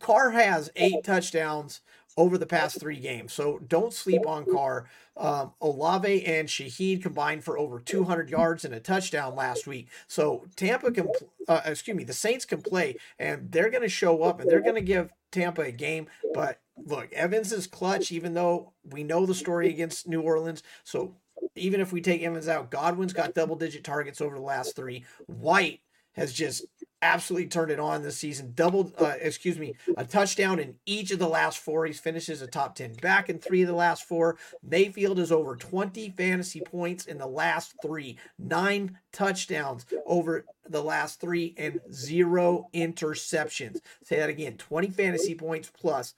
[0.01, 1.81] Carr has eight touchdowns
[2.17, 4.89] over the past three games, so don't sleep on Carr.
[5.17, 9.89] Um, Olave and Shaheed combined for over 200 yards and a touchdown last week.
[10.09, 11.09] So Tampa can,
[11.49, 14.61] uh, excuse me, the Saints can play, and they're going to show up and they're
[14.61, 16.07] going to give Tampa a game.
[16.35, 20.63] But look, Evans is clutch, even though we know the story against New Orleans.
[20.85, 21.17] So
[21.55, 25.05] even if we take Evans out, Godwin's got double digit targets over the last three.
[25.27, 25.81] White
[26.13, 26.67] has just
[27.07, 28.53] absolutely turned it on this season.
[28.55, 31.87] Doubled, uh, excuse me, a touchdown in each of the last four.
[31.87, 34.37] He finishes a top 10 back in three of the last four.
[34.63, 41.21] Mayfield is over 20 fantasy points in the last three, nine touchdowns over the last
[41.21, 43.81] three, and zero interceptions.
[44.03, 46.15] Say that again 20 fantasy points plus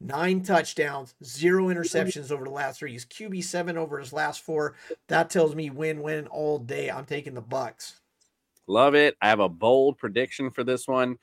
[0.00, 2.92] nine touchdowns, zero interceptions over the last three.
[2.92, 4.74] He's QB seven over his last four.
[5.08, 6.90] That tells me win win all day.
[6.90, 8.01] I'm taking the Bucks.
[8.66, 9.16] Love it.
[9.20, 11.18] I have a bold prediction for this one.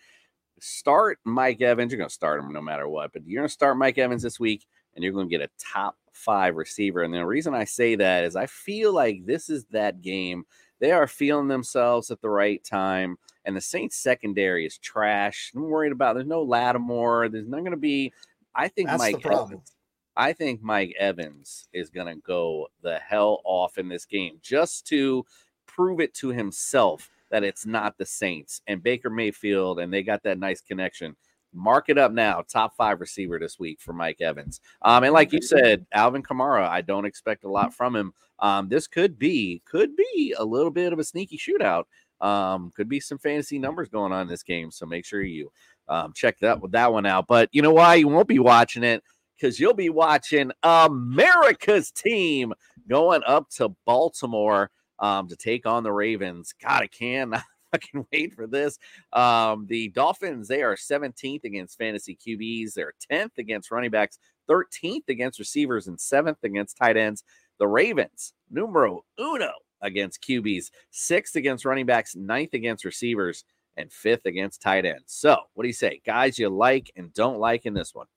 [0.60, 1.91] Start Mike Evans.
[1.91, 4.23] You're going to start him no matter what, but you're going to start Mike Evans
[4.23, 7.04] this week and you're going to get a top five receiver.
[7.04, 10.45] And the reason I say that is I feel like this is that game.
[10.80, 15.52] They are feeling themselves at the right time, and the Saints secondary is trash.
[15.54, 16.15] I'm worried about.
[16.15, 17.28] There's no Lattimore.
[17.28, 18.13] There's not going to be.
[18.56, 19.25] I think That's Mike.
[19.25, 19.73] Evans.
[20.15, 24.88] I think Mike Evans is going to go the hell off in this game just
[24.88, 25.25] to
[25.65, 30.24] prove it to himself that it's not the Saints and Baker Mayfield, and they got
[30.24, 31.15] that nice connection.
[31.54, 32.44] Mark it up now.
[32.48, 34.62] Top five receiver this week for Mike Evans.
[34.84, 38.13] Um, and like you said, Alvin Kamara, I don't expect a lot from him.
[38.38, 41.86] Um, this could be could be a little bit of a sneaky shootout.
[42.22, 44.72] Um, could be some fantasy numbers going on in this game.
[44.72, 45.52] So make sure you
[45.88, 47.28] um, check that that one out.
[47.28, 49.04] But you know why you won't be watching it?
[49.36, 52.54] Because you'll be watching America's team
[52.88, 56.53] going up to Baltimore um, to take on the Ravens.
[56.62, 57.33] God, I can
[57.71, 58.77] fucking wait for this.
[59.13, 62.73] Um, the Dolphins, they are 17th against fantasy QBs.
[62.73, 67.23] They're 10th against running backs, 13th against receivers, and 7th against tight ends.
[67.59, 73.43] The Ravens, numero uno against QBs, sixth against running backs, ninth against receivers,
[73.77, 75.05] and fifth against tight ends.
[75.07, 76.39] So, what do you say, guys?
[76.39, 78.07] You like and don't like in this one?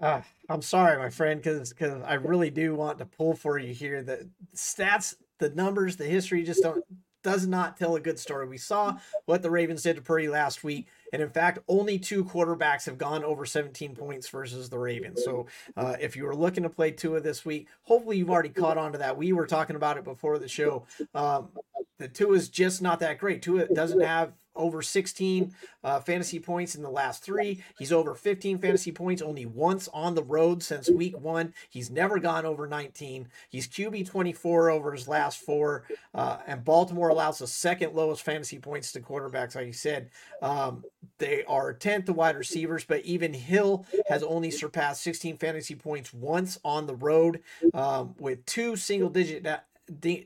[0.00, 3.72] Uh, I'm sorry, my friend, because because I really do want to pull for you
[3.72, 4.02] here.
[4.02, 6.84] The stats, the numbers, the history just don't
[7.22, 8.48] does not tell a good story.
[8.48, 12.24] We saw what the Ravens did to Purdy last week, and in fact, only two
[12.24, 15.22] quarterbacks have gone over 17 points versus the Ravens.
[15.24, 18.78] So, uh, if you were looking to play Tua this week, hopefully you've already caught
[18.78, 19.16] on to that.
[19.16, 20.84] We were talking about it before the show.
[21.14, 21.50] Um,
[21.98, 23.42] the Tua is just not that great.
[23.42, 27.62] Tua doesn't have over 16 uh, fantasy points in the last three.
[27.78, 31.54] He's over 15 fantasy points only once on the road since week one.
[31.70, 33.28] He's never gone over 19.
[33.48, 35.84] He's QB 24 over his last four.
[36.14, 40.10] Uh, and Baltimore allows the second lowest fantasy points to quarterbacks, like you said.
[40.40, 40.84] Um,
[41.18, 46.12] they are 10th to wide receivers, but even Hill has only surpassed 16 fantasy points
[46.12, 47.42] once on the road
[47.74, 49.46] um, with two single digit.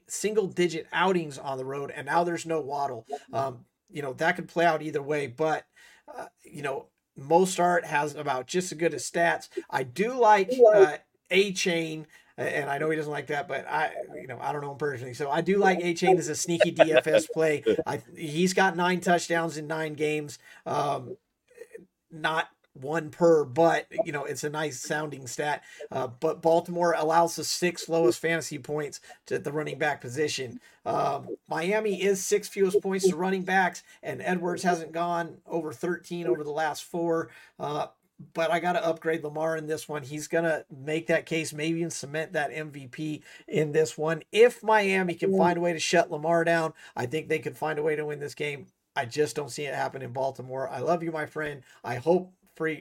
[0.07, 3.07] Single digit outings on the road, and now there's no Waddle.
[3.33, 5.65] Um, you know that could play out either way but
[6.17, 6.87] uh, you know
[7.19, 9.49] Mostert has about just as good as stats.
[9.71, 10.99] I do like uh,
[11.55, 12.07] chain,
[12.39, 14.79] and i know he doesn't like that but i you know i don't know him
[14.79, 17.63] personally so i do like Achane as a sneaky dfs play.
[17.87, 21.17] I, he's got nine touchdowns in nine games um,
[22.11, 22.49] not
[22.81, 25.63] one per, but you know it's a nice sounding stat.
[25.91, 30.61] Uh, but Baltimore allows the sixth lowest fantasy points to the running back position.
[30.85, 36.27] Um, Miami is six fewest points to running backs, and Edwards hasn't gone over 13
[36.27, 37.31] over the last four.
[37.59, 37.89] Uh,
[38.35, 40.03] but I got to upgrade Lamar in this one.
[40.03, 44.23] He's going to make that case, maybe even cement that MVP in this one.
[44.33, 47.79] If Miami can find a way to shut Lamar down, I think they could find
[47.79, 48.67] a way to win this game.
[48.95, 50.71] I just don't see it happen in Baltimore.
[50.71, 51.63] I love you, my friend.
[51.85, 52.33] I hope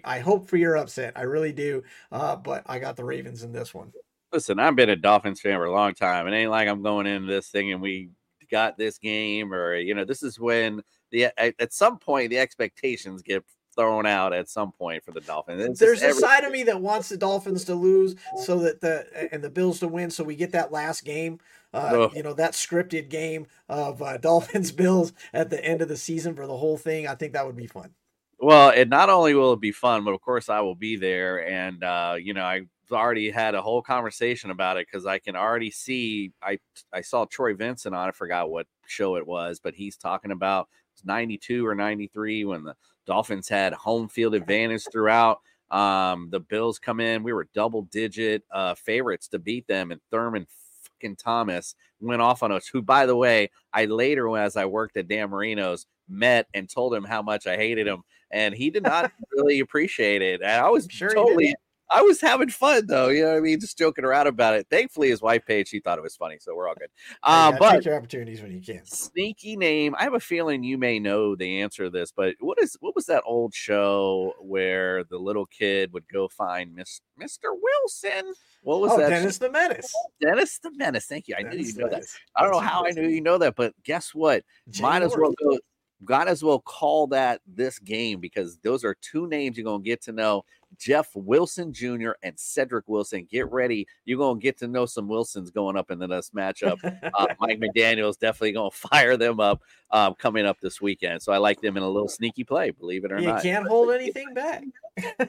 [0.03, 1.13] I hope for your upset.
[1.15, 1.83] I really do.
[2.11, 3.91] Uh, but I got the Ravens in this one.
[4.31, 6.27] Listen, I've been a Dolphins fan for a long time.
[6.27, 8.09] It ain't like I'm going into this thing and we
[8.51, 13.21] got this game, or you know, this is when the at some point the expectations
[13.21, 13.43] get
[13.75, 15.63] thrown out at some point for the Dolphins.
[15.63, 18.81] It's There's a every- side of me that wants the Dolphins to lose so that
[18.81, 21.39] the and the Bills to win, so we get that last game.
[21.73, 25.97] Uh, you know that scripted game of uh, Dolphins Bills at the end of the
[25.97, 27.07] season for the whole thing.
[27.07, 27.91] I think that would be fun.
[28.39, 31.47] Well, it not only will it be fun, but of course I will be there,
[31.47, 35.35] and uh, you know I've already had a whole conversation about it because I can
[35.35, 36.31] already see.
[36.41, 36.59] I
[36.93, 38.09] I saw Troy Vincent on.
[38.09, 40.67] I forgot what show it was, but he's talking about
[41.05, 42.75] ninety two or ninety three when the
[43.07, 45.39] Dolphins had home field advantage throughout.
[45.71, 47.23] Um, the Bills come in.
[47.23, 50.45] We were double digit uh, favorites to beat them, and Thurman
[50.83, 52.67] fucking Thomas went off on us.
[52.67, 56.93] Who, by the way, I later, as I worked at Dan Marino's, met and told
[56.93, 58.03] him how much I hated him,
[58.35, 60.41] and he did not really appreciate it.
[60.41, 61.55] And I was Sure totally.
[61.91, 64.65] I was having fun though, you know what I mean, just joking around about it.
[64.71, 66.89] Thankfully, his wife paid; she thought it was funny, so we're all good.
[67.21, 68.83] Uh, you but take your opportunities when you can.
[68.85, 69.93] sneaky name.
[69.97, 72.95] I have a feeling you may know the answer to this, but what is what
[72.95, 77.53] was that old show where the little kid would go find Miss Mr.
[77.53, 78.33] Wilson?
[78.63, 79.09] What was Oh, that?
[79.09, 79.93] Dennis the Menace.
[80.19, 81.05] Dennis the Menace.
[81.05, 81.35] Thank you.
[81.37, 82.03] I knew you know that.
[82.35, 84.43] I don't know how I knew you know that, but guess what?
[84.81, 85.59] Might Jamie as well go.
[86.01, 90.01] Might as well call that this game because those are two names you're gonna get
[90.03, 90.43] to know.
[90.77, 92.11] Jeff Wilson Jr.
[92.23, 93.27] and Cedric Wilson.
[93.29, 93.87] Get ready.
[94.05, 96.77] You're gonna get to know some Wilsons going up in the next matchup.
[97.13, 101.21] Uh, Mike McDaniel's definitely gonna fire them up um, coming up this weekend.
[101.21, 103.43] So I like them in a little sneaky play, believe it or You not.
[103.43, 104.63] You can't hold anything back.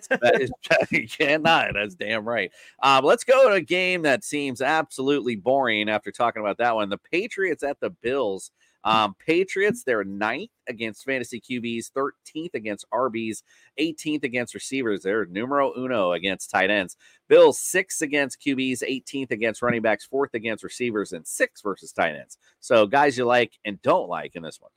[0.08, 0.52] That is,
[0.92, 1.74] you cannot.
[1.74, 2.52] That's damn right.
[2.84, 6.88] Um, let's go to a game that seems absolutely boring after talking about that one.
[6.88, 8.52] The Patriots at the Bills.
[8.86, 13.42] Um, Patriots, they're ninth against fantasy QBs, 13th against RBs,
[13.80, 15.02] 18th against receivers.
[15.02, 16.96] They're numero uno against tight ends.
[17.28, 22.14] Bills, six against QBs, 18th against running backs, fourth against receivers, and six versus tight
[22.14, 22.38] ends.
[22.60, 24.70] So, guys you like and don't like in this one.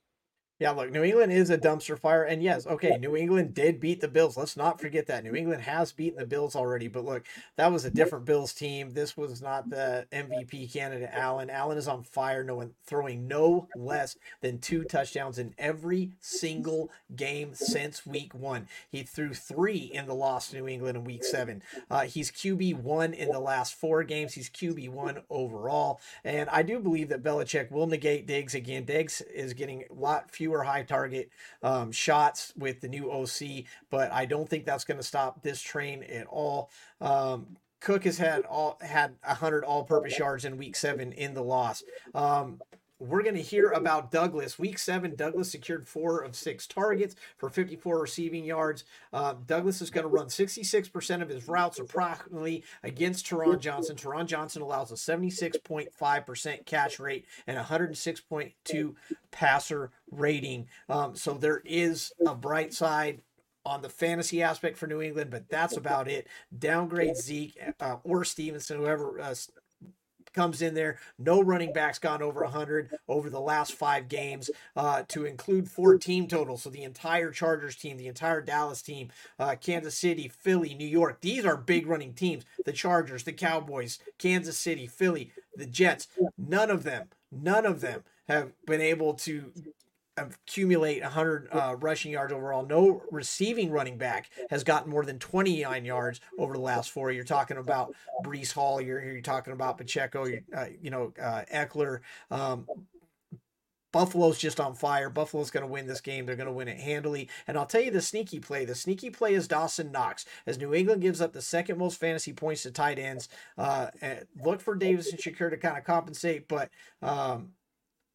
[0.60, 2.24] Yeah, look, New England is a dumpster fire.
[2.24, 4.36] And yes, okay, New England did beat the Bills.
[4.36, 5.24] Let's not forget that.
[5.24, 6.86] New England has beaten the Bills already.
[6.86, 7.24] But look,
[7.56, 8.92] that was a different Bills team.
[8.92, 11.48] This was not the MVP candidate, Allen.
[11.48, 16.90] Allen is on fire, no one throwing no less than two touchdowns in every single
[17.16, 18.68] game since week one.
[18.90, 21.62] He threw three in the loss to New England in week seven.
[21.90, 24.34] Uh, he's QB one in the last four games.
[24.34, 26.00] He's QB one overall.
[26.22, 28.84] And I do believe that Belichick will negate Diggs again.
[28.84, 31.30] Diggs is getting a lot fewer fewer high target
[31.62, 35.60] um, shots with the new OC, but I don't think that's going to stop this
[35.62, 36.70] train at all.
[37.00, 41.82] Um, Cook has had all had 100 all-purpose yards in Week Seven in the loss.
[42.14, 42.60] Um,
[43.00, 44.58] we're going to hear about Douglas.
[44.58, 48.84] Week seven, Douglas secured four of six targets for 54 receiving yards.
[49.12, 53.96] Uh, Douglas is going to run 66% of his routes approximately against Taron Johnson.
[53.96, 58.94] Taron Johnson allows a 76.5% catch rate and 106.2
[59.30, 60.68] passer rating.
[60.88, 63.22] Um, so there is a bright side
[63.64, 66.26] on the fantasy aspect for New England, but that's about it.
[66.56, 69.34] Downgrade Zeke uh, or Stevenson, whoever uh,
[70.32, 70.98] comes in there.
[71.18, 75.98] No running backs gone over 100 over the last five games uh, to include four
[75.98, 76.62] team totals.
[76.62, 81.20] So the entire Chargers team, the entire Dallas team, uh, Kansas City, Philly, New York.
[81.20, 82.44] These are big running teams.
[82.64, 86.08] The Chargers, the Cowboys, Kansas City, Philly, the Jets.
[86.38, 89.52] None of them, none of them have been able to
[90.20, 92.64] accumulate 100 uh, rushing yards overall.
[92.64, 97.10] No receiving running back has gotten more than 29 yards over the last four.
[97.10, 98.80] You're talking about Breece Hall.
[98.80, 100.26] You're, you're talking about Pacheco.
[100.56, 102.00] Uh, you know uh, Ekeler.
[102.30, 102.66] Um,
[103.92, 105.10] Buffalo's just on fire.
[105.10, 106.24] Buffalo's going to win this game.
[106.24, 107.28] They're going to win it handily.
[107.46, 108.64] And I'll tell you the sneaky play.
[108.64, 110.24] The sneaky play is Dawson Knox.
[110.46, 113.28] As New England gives up the second most fantasy points to tight ends,
[113.58, 113.88] uh,
[114.42, 116.46] look for Davis and Shakir to kind of compensate.
[116.46, 116.70] But
[117.02, 117.50] um,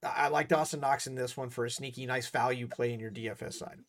[0.06, 3.12] I like Dawson Knox in this one for a sneaky, nice value play in your
[3.12, 3.80] DFS side.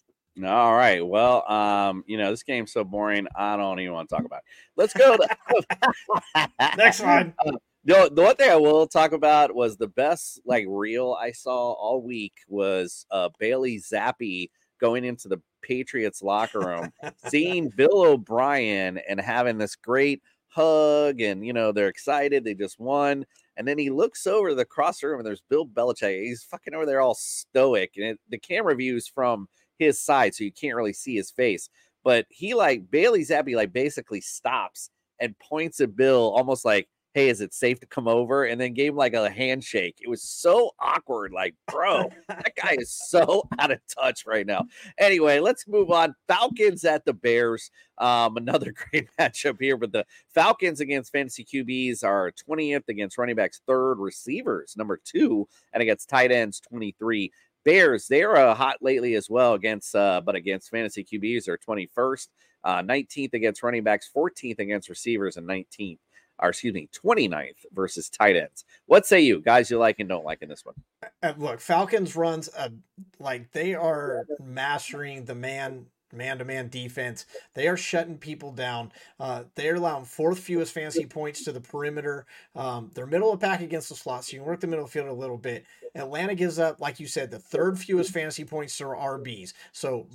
[0.45, 1.07] All right.
[1.07, 3.27] Well, um, you know, this game's so boring.
[3.35, 4.45] I don't even want to talk about it.
[4.77, 7.35] Let's go to next one.
[7.47, 7.53] Uh,
[7.85, 11.71] the, the one thing I will talk about was the best like reel I saw
[11.73, 14.51] all week was uh Bailey Zappe
[14.81, 16.93] going into the Patriots locker room,
[17.29, 22.81] seeing Bill O'Brien and having this great hug, and you know, they're excited, they just
[22.81, 23.25] won.
[23.57, 26.23] And then he looks over the cross room and there's Bill Belichick.
[26.23, 27.93] He's fucking over there all stoic.
[27.97, 31.69] And it, the camera views from his side, so you can't really see his face.
[32.05, 34.91] But he like Bailey Zappe like basically stops
[35.21, 38.45] and points at Bill almost like, hey, is it safe to come over?
[38.45, 39.97] And then gave him like a handshake.
[40.03, 41.33] It was so awkward.
[41.33, 44.67] Like, bro, that guy is so out of touch right now.
[44.99, 46.15] Anyway, let's move on.
[46.29, 47.71] Falcons at the Bears.
[47.97, 53.37] Um, another great matchup here, but the Falcons against fantasy QBs are 20th against running
[53.37, 57.33] backs, third receivers, number two, and against tight ends, 23.
[57.65, 62.29] Bears, they're uh, hot lately as well against, uh, but against fantasy QBs are 21st,
[62.63, 65.97] uh, 19th against running backs, 14th against receivers, and 19th
[66.39, 68.65] or excuse me, 29th versus tight ends.
[68.87, 70.75] What say you guys you like and don't like in this one?
[71.23, 72.73] Uh, look, Falcons runs a,
[73.19, 77.27] like they are mastering the man man to man defense.
[77.55, 78.93] They are shutting people down.
[79.19, 82.27] Uh, they're allowing fourth fewest fantasy points to the perimeter.
[82.55, 85.09] Um, they're middle of pack against the slot, so you can work the middle field
[85.09, 85.65] a little bit.
[85.95, 89.53] Atlanta gives up, like you said, the third fewest fantasy points to RBs.
[89.73, 90.07] So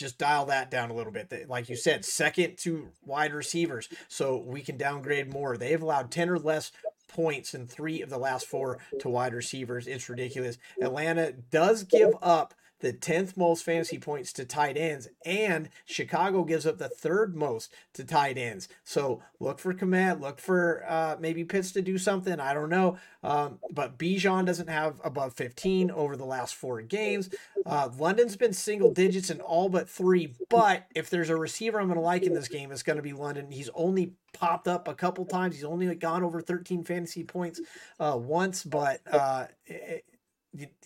[0.00, 1.48] just dial that down a little bit.
[1.48, 5.56] Like you said, second to wide receivers, so we can downgrade more.
[5.56, 6.72] They've allowed 10 or less
[7.06, 9.86] points in three of the last four to wide receivers.
[9.86, 10.58] It's ridiculous.
[10.80, 16.66] Atlanta does give up the 10th most fantasy points to tight ends, and Chicago gives
[16.66, 18.68] up the third most to tight ends.
[18.84, 22.40] So look for Kmet, look for uh, maybe Pitts to do something.
[22.40, 22.98] I don't know.
[23.22, 27.28] Um, but Bijan doesn't have above 15 over the last four games.
[27.66, 30.34] Uh, London's been single digits in all but three.
[30.48, 33.02] But if there's a receiver I'm going to like in this game, it's going to
[33.02, 33.50] be London.
[33.50, 35.54] He's only popped up a couple times.
[35.54, 37.60] He's only gone over 13 fantasy points
[37.98, 40.04] uh, once, but uh, it,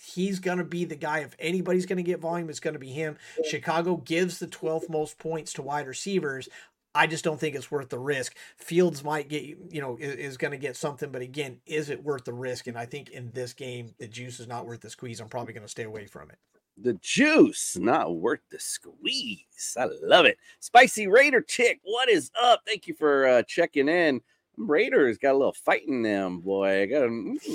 [0.01, 1.21] he's going to be the guy.
[1.21, 3.17] If anybody's going to get volume, it's going to be him.
[3.49, 6.49] Chicago gives the 12th most points to wide receivers.
[6.95, 8.37] I just don't think it's worth the risk.
[8.57, 12.05] Fields might get, you know, is, is going to get something, but again, is it
[12.05, 12.69] worth the risk?
[12.69, 15.21] And I think in this game, the juice is not worth the squeeze.
[15.21, 16.39] I'm probably going to stay away from it.
[16.77, 19.77] The juice, not worth the squeeze.
[19.77, 20.39] I love it.
[20.61, 22.63] Spicy Raider Chick, what is up?
[22.67, 24.21] Thank you for uh, checking in.
[24.57, 26.87] Raiders got a little fight in them, boy.
[26.91, 27.11] Got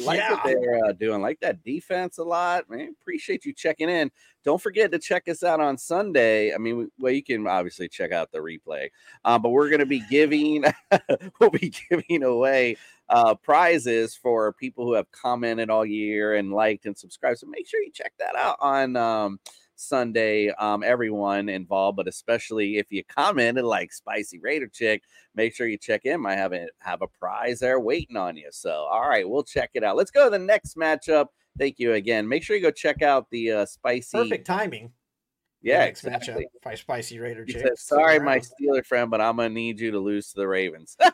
[0.06, 0.32] like Yeah.
[0.34, 1.22] what they're uh, doing.
[1.22, 2.96] Like that defense a lot, man.
[3.02, 4.12] Appreciate you checking in.
[4.44, 6.54] Don't forget to check us out on Sunday.
[6.54, 8.90] I mean, we- well, you can obviously check out the replay,
[9.26, 10.64] uh, but we're going to be giving,
[11.40, 12.78] we'll be giving away
[13.10, 17.40] uh, prizes for people who have commented all year and liked and subscribed.
[17.40, 19.40] So make sure you check that out on um,
[19.80, 20.50] Sunday.
[20.50, 25.04] Um, everyone involved, but especially if you commented like Spicy Raider Chick,
[25.36, 26.22] make sure you check in.
[26.22, 28.50] Might have a have a prize there waiting on you.
[28.52, 29.96] So, all right, we'll check it out.
[29.96, 31.28] Let's go to the next matchup.
[31.58, 32.28] Thank you again.
[32.28, 34.18] Make sure you go check out the uh, spicy.
[34.18, 34.92] Perfect timing.
[35.62, 36.46] Yeah, next exactly.
[36.46, 37.62] matchup by Spicy Raider Chick.
[37.62, 40.96] said, "Sorry, my Steeler friend, but I'm gonna need you to lose to the Ravens."
[41.02, 41.12] uh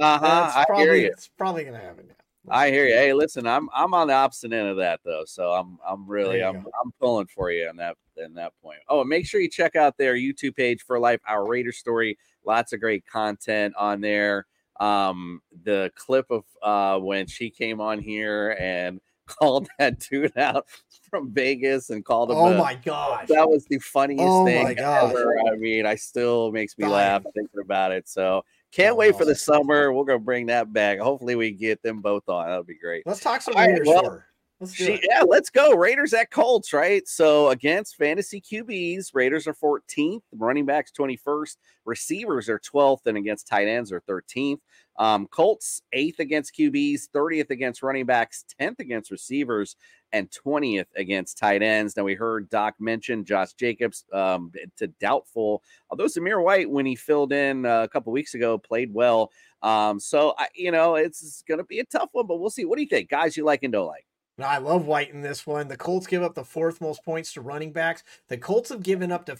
[0.00, 0.50] huh.
[0.54, 1.08] I probably hear you.
[1.08, 2.06] it's probably gonna happen.
[2.08, 2.14] yeah.
[2.48, 2.94] I hear you.
[2.94, 6.42] Hey, listen, I'm I'm on the opposite end of that though, so I'm I'm really
[6.42, 6.70] I'm go.
[6.84, 8.80] I'm pulling for you in that in that point.
[8.88, 12.18] Oh, and make sure you check out their YouTube page for life, our Raider story.
[12.44, 14.46] Lots of great content on there.
[14.80, 20.66] Um, the clip of uh when she came on here and called that dude out
[21.08, 22.38] from Vegas and called him.
[22.38, 23.28] Oh a- my gosh.
[23.28, 25.38] that was the funniest Oh thing ever.
[25.48, 26.92] I mean, I still makes me Dying.
[26.94, 28.08] laugh thinking about it.
[28.08, 29.92] So can't Oh, wait for the summer.
[29.92, 30.98] We're gonna bring that back.
[30.98, 32.46] Hopefully, we get them both on.
[32.46, 33.04] That'll be great.
[33.06, 34.22] Let's talk some All right, Raiders well.
[34.62, 35.74] Let's She, yeah, let's go.
[35.74, 37.06] Raiders at Colts, right?
[37.08, 43.48] So against fantasy QBs, Raiders are 14th, running backs 21st, receivers are 12th, and against
[43.48, 44.60] tight ends are 13th.
[44.98, 49.74] Um, Colts eighth against QBs, 30th against running backs, 10th against receivers,
[50.12, 51.96] and 20th against tight ends.
[51.96, 56.94] Now we heard Doc mention Josh Jacobs um, to doubtful, although Zamir White, when he
[56.94, 59.30] filled in uh, a couple weeks ago, played well.
[59.62, 62.64] Um, so I, you know, it's going to be a tough one, but we'll see.
[62.64, 63.36] What do you think, guys?
[63.36, 64.06] You like and don't like?
[64.42, 65.68] I love White in this one.
[65.68, 68.02] The Colts give up the fourth most points to running backs.
[68.28, 69.36] The Colts have given up to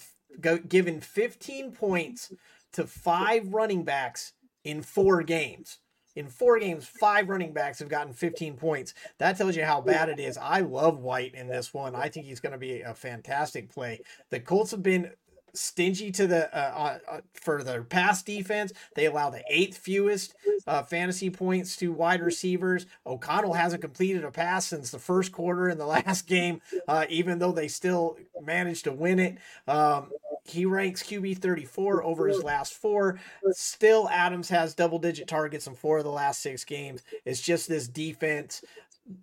[0.69, 2.33] given 15 points
[2.73, 4.33] to five running backs
[4.65, 5.79] in four games.
[6.15, 8.95] In four games, five running backs have gotten 15 points.
[9.19, 10.37] That tells you how bad it is.
[10.37, 11.95] I love White in this one.
[11.95, 14.01] I think he's going to be a fantastic play.
[14.31, 15.11] The Colts have been
[15.55, 18.73] stingy to the uh, uh, uh, for their pass defense.
[18.95, 20.35] They allow the eighth fewest
[20.67, 22.87] uh, fantasy points to wide receivers.
[23.07, 27.39] O'Connell hasn't completed a pass since the first quarter in the last game, uh, even
[27.39, 29.39] though they still managed to win it.
[29.67, 30.11] Um,
[30.45, 33.21] he ranks QB 34 over his last four.
[33.53, 37.03] Still, Adams has double digit targets in four of the last six games.
[37.25, 38.65] It's just this defense.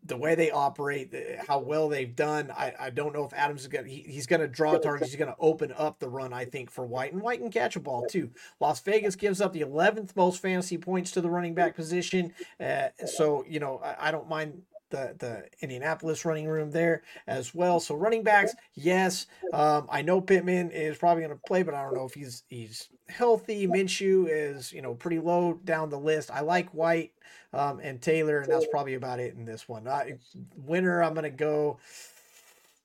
[0.06, 1.16] The way they operate,
[1.48, 3.86] how well they've done, I, I don't know if Adams is going.
[3.86, 5.10] to He's going to draw targets.
[5.10, 6.34] He's going to open up the run.
[6.34, 8.30] I think for White and White can catch a ball too.
[8.60, 12.34] Las Vegas gives up the 11th most fantasy points to the running back position.
[12.60, 17.54] Uh, so, you know, I, I don't mind the, the Indianapolis running room there as
[17.54, 17.80] well.
[17.80, 19.28] So running backs, yes.
[19.54, 22.44] Um, I know Pittman is probably going to play, but I don't know if he's
[22.50, 23.68] he's healthy.
[23.68, 26.32] Minshew is, you know, pretty low down the list.
[26.32, 27.14] I like White
[27.54, 29.88] um, and Taylor, and that's probably about it in this one.
[29.88, 30.18] I,
[30.56, 31.80] winner, I'm going to go.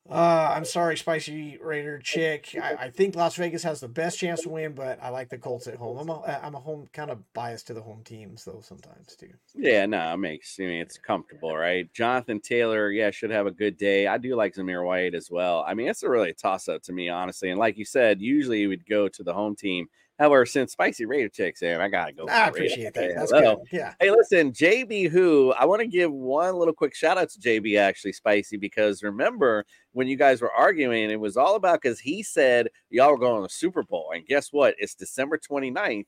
[0.08, 2.54] Uh, I'm sorry, Spicy Raider Chick.
[2.62, 5.38] I, I think Las Vegas has the best chance to win, but I like the
[5.38, 5.96] Colts at home.
[5.96, 9.30] I'm a, I'm a home kind of biased to the home teams though sometimes too.
[9.54, 11.90] Yeah, no, it makes I mean it's comfortable, right?
[11.94, 14.06] Jonathan Taylor, yeah, should have a good day.
[14.06, 15.64] I do like Zamir White as well.
[15.66, 17.48] I mean, it's a really toss up to me, honestly.
[17.48, 19.86] And like you said, usually you would go to the home team.
[20.18, 22.26] However, since Spicy Raider Chicks in, I gotta go.
[22.28, 23.10] I appreciate that.
[23.10, 23.58] Yeah, That's good.
[23.72, 23.94] Yeah.
[23.98, 27.78] Hey, listen, JB Who, I want to give one little quick shout out to JB
[27.78, 32.22] actually, Spicy, because remember when you guys were arguing, it was all about because he
[32.22, 34.12] said y'all were going to the Super Bowl.
[34.14, 34.76] And guess what?
[34.78, 36.06] It's December 29th,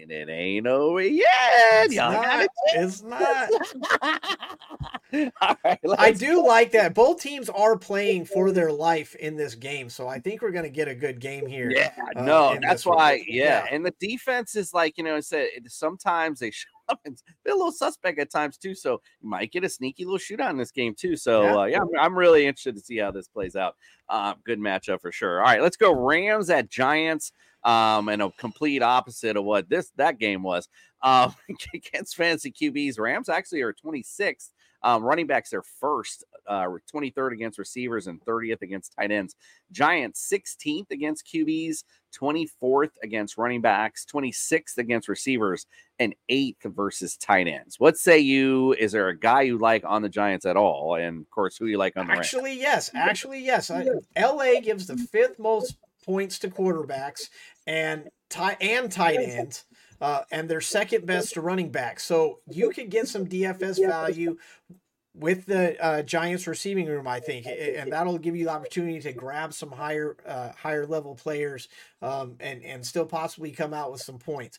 [0.00, 1.26] and it ain't over yet.
[1.84, 2.48] It's Y'all not.
[2.74, 3.48] It's not.
[5.40, 6.94] All right, I do like that.
[6.94, 10.64] Both teams are playing for their life in this game, so I think we're going
[10.64, 11.70] to get a good game here.
[11.70, 13.24] Yeah, uh, no, that's why.
[13.26, 13.44] Yeah.
[13.44, 13.66] Yeah.
[13.70, 16.68] and the defense is like you know, it said sometimes they show
[17.04, 18.74] and they're a little suspect at times too.
[18.74, 21.16] So you might get a sneaky little shootout in this game too.
[21.16, 21.56] So Yeah.
[21.56, 23.76] uh, yeah, I'm, I'm really interested to see how this plays out.
[24.08, 25.40] Uh, good matchup for sure.
[25.40, 27.32] All right, let's go Rams at Giants.
[27.64, 30.68] Um, and a complete opposite of what this that game was.
[31.00, 31.34] Um,
[31.74, 34.50] against fantasy QBs, Rams actually are 26th.
[34.82, 39.34] Um, running backs are first, uh, 23rd against receivers and 30th against tight ends.
[39.72, 41.84] Giants 16th against QBs,
[42.18, 45.66] 24th against running backs, 26th against receivers,
[45.98, 47.78] and 8th versus tight ends.
[47.78, 48.72] What say you?
[48.74, 50.96] Is there a guy you like on the Giants at all?
[50.96, 52.26] And of course, who you like on the Rams?
[52.26, 52.90] Actually, yes.
[52.94, 53.70] Actually, yes.
[53.70, 53.86] I,
[54.18, 57.30] LA gives the fifth most points to quarterbacks
[57.66, 59.64] and tight and tight ends.
[60.00, 61.98] Uh, and they're second best to running back.
[62.00, 64.36] So you could get some DFS value
[65.14, 69.12] with the uh, Giants receiving room, I think, and that'll give you the opportunity to
[69.12, 71.68] grab some higher uh, higher level players
[72.02, 74.58] um, and and still possibly come out with some points.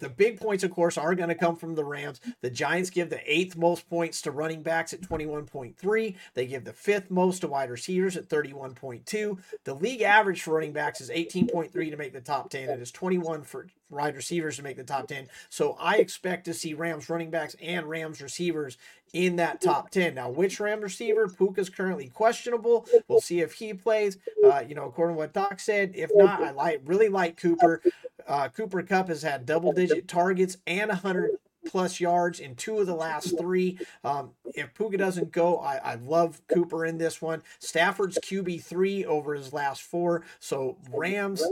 [0.00, 2.20] The big points, of course, are going to come from the Rams.
[2.42, 6.14] The Giants give the eighth most points to running backs at 21.3.
[6.34, 9.38] They give the fifth most to wide receivers at 31.2.
[9.64, 12.68] The league average for running backs is 18.3 to make the top 10.
[12.68, 15.28] It is 21 for wide receivers to make the top 10.
[15.48, 18.78] So I expect to see Rams running backs and Rams receivers
[19.12, 20.14] in that top 10.
[20.14, 21.28] Now, which Ram receiver?
[21.28, 22.86] Puka's currently questionable.
[23.08, 24.18] We'll see if he plays.
[24.44, 27.82] Uh, you know, according to what Doc said, if not, I like really like Cooper.
[28.26, 31.32] Uh, Cooper Kupp has had double digit targets and 100
[31.66, 33.78] plus yards in two of the last three.
[34.04, 37.42] Um, if Puka doesn't go, I, I love Cooper in this one.
[37.58, 40.22] Stafford's QB three over his last four.
[40.40, 41.42] So Rams,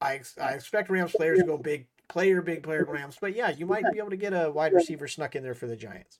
[0.00, 3.16] I, I expect Rams players to go big player, big player Rams.
[3.20, 5.66] But yeah, you might be able to get a wide receiver snuck in there for
[5.66, 6.18] the Giants.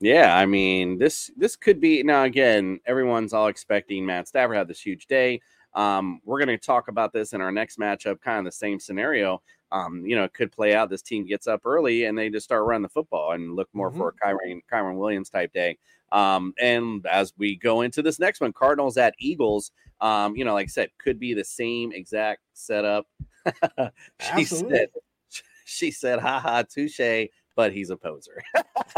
[0.00, 2.80] Yeah, I mean this this could be now again.
[2.86, 5.40] Everyone's all expecting Matt Stafford had this huge day.
[5.74, 8.80] Um, we're going to talk about this in our next matchup, kind of the same
[8.80, 9.42] scenario.
[9.72, 10.88] Um, you know, it could play out.
[10.88, 13.90] This team gets up early and they just start running the football and look more
[13.90, 13.98] mm-hmm.
[13.98, 15.76] for a Kyren, Kyren Williams type day.
[16.12, 20.54] Um, and as we go into this next one, Cardinals at Eagles, um, you know,
[20.54, 23.06] like I said, could be the same exact setup.
[23.46, 23.90] she
[24.20, 24.76] Absolutely.
[24.76, 24.88] said,
[25.64, 28.40] she said, haha, touche but he's a poser.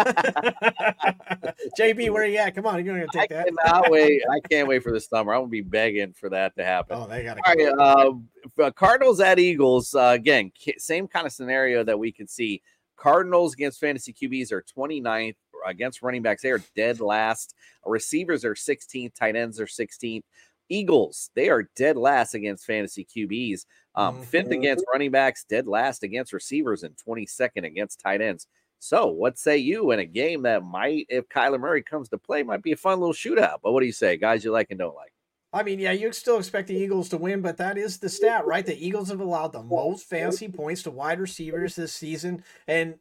[1.79, 2.55] JB, where are you at?
[2.57, 3.47] Come on, you're gonna take I that.
[3.47, 4.21] Cannot wait.
[4.31, 5.33] I can't wait for the summer.
[5.33, 6.99] I'm gonna be begging for that to happen.
[6.99, 9.95] Oh, they got right, uh, Cardinals at Eagles.
[9.95, 12.61] Uh, again, same kind of scenario that we could see.
[12.97, 15.37] Cardinals against fantasy QBs are 29th
[15.69, 16.43] against running backs.
[16.43, 17.55] They are dead last.
[17.85, 19.15] Receivers are 16th.
[19.15, 20.23] Tight ends are 16th.
[20.69, 23.65] Eagles, they are dead last against fantasy QBs.
[23.95, 24.25] Um, mm-hmm.
[24.25, 28.47] Fifth against running backs, dead last against receivers, and 22nd against tight ends.
[28.81, 32.43] So, what say you in a game that might, if Kyler Murray comes to play,
[32.43, 33.57] might be a fun little shootout?
[33.63, 34.45] But what do you say, guys?
[34.45, 35.13] You like and don't like?
[35.53, 38.47] I mean, yeah, you still expect the Eagles to win, but that is the stat,
[38.47, 38.65] right?
[38.65, 42.97] The Eagles have allowed the most fantasy points to wide receivers this season, and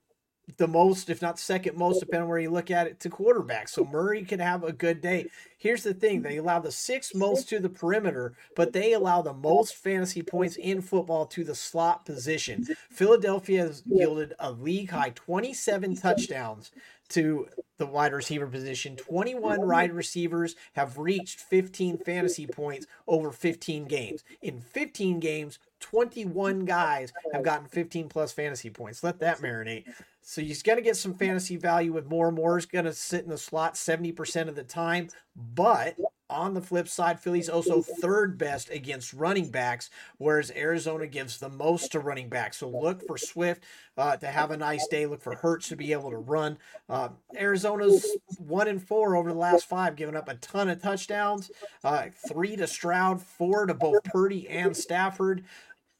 [0.55, 3.69] the most, if not second most, depending on where you look at it, to quarterbacks.
[3.69, 5.27] So Murray could have a good day.
[5.57, 9.33] Here's the thing they allow the sixth most to the perimeter, but they allow the
[9.33, 12.65] most fantasy points in football to the slot position.
[12.89, 16.71] Philadelphia has yielded a league high 27 touchdowns
[17.09, 18.95] to the wide receiver position.
[18.95, 24.23] 21 wide receivers have reached 15 fantasy points over 15 games.
[24.41, 29.03] In 15 games, 21 guys have gotten 15 plus fantasy points.
[29.03, 29.85] Let that marinate.
[30.21, 32.27] So he's going to get some fantasy value with more.
[32.27, 35.07] and Moore is going to sit in the slot 70% of the time.
[35.35, 35.95] But
[36.29, 41.49] on the flip side, Philly's also third best against running backs, whereas Arizona gives the
[41.49, 42.57] most to running backs.
[42.57, 43.63] So look for Swift
[43.97, 45.05] uh, to have a nice day.
[45.05, 46.57] Look for Hurts to be able to run.
[46.89, 48.05] Uh, Arizona's
[48.37, 51.49] one and four over the last five, giving up a ton of touchdowns.
[51.83, 55.45] Uh, three to Stroud, four to both Purdy and Stafford.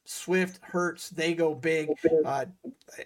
[0.10, 1.90] Swift, Hurts, they go big.
[2.24, 2.46] Uh,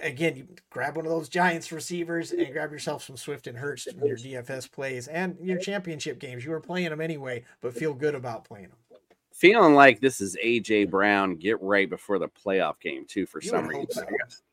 [0.02, 3.88] again, you grab one of those Giants receivers and grab yourself some Swift and Hurts
[3.88, 6.46] in your DFS plays and your championship games.
[6.46, 9.00] You were playing them anyway, but feel good about playing them.
[9.34, 13.26] Feeling like this is AJ Brown get right before the playoff game too.
[13.26, 14.06] For you some reason, so.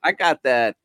[0.03, 0.77] I got that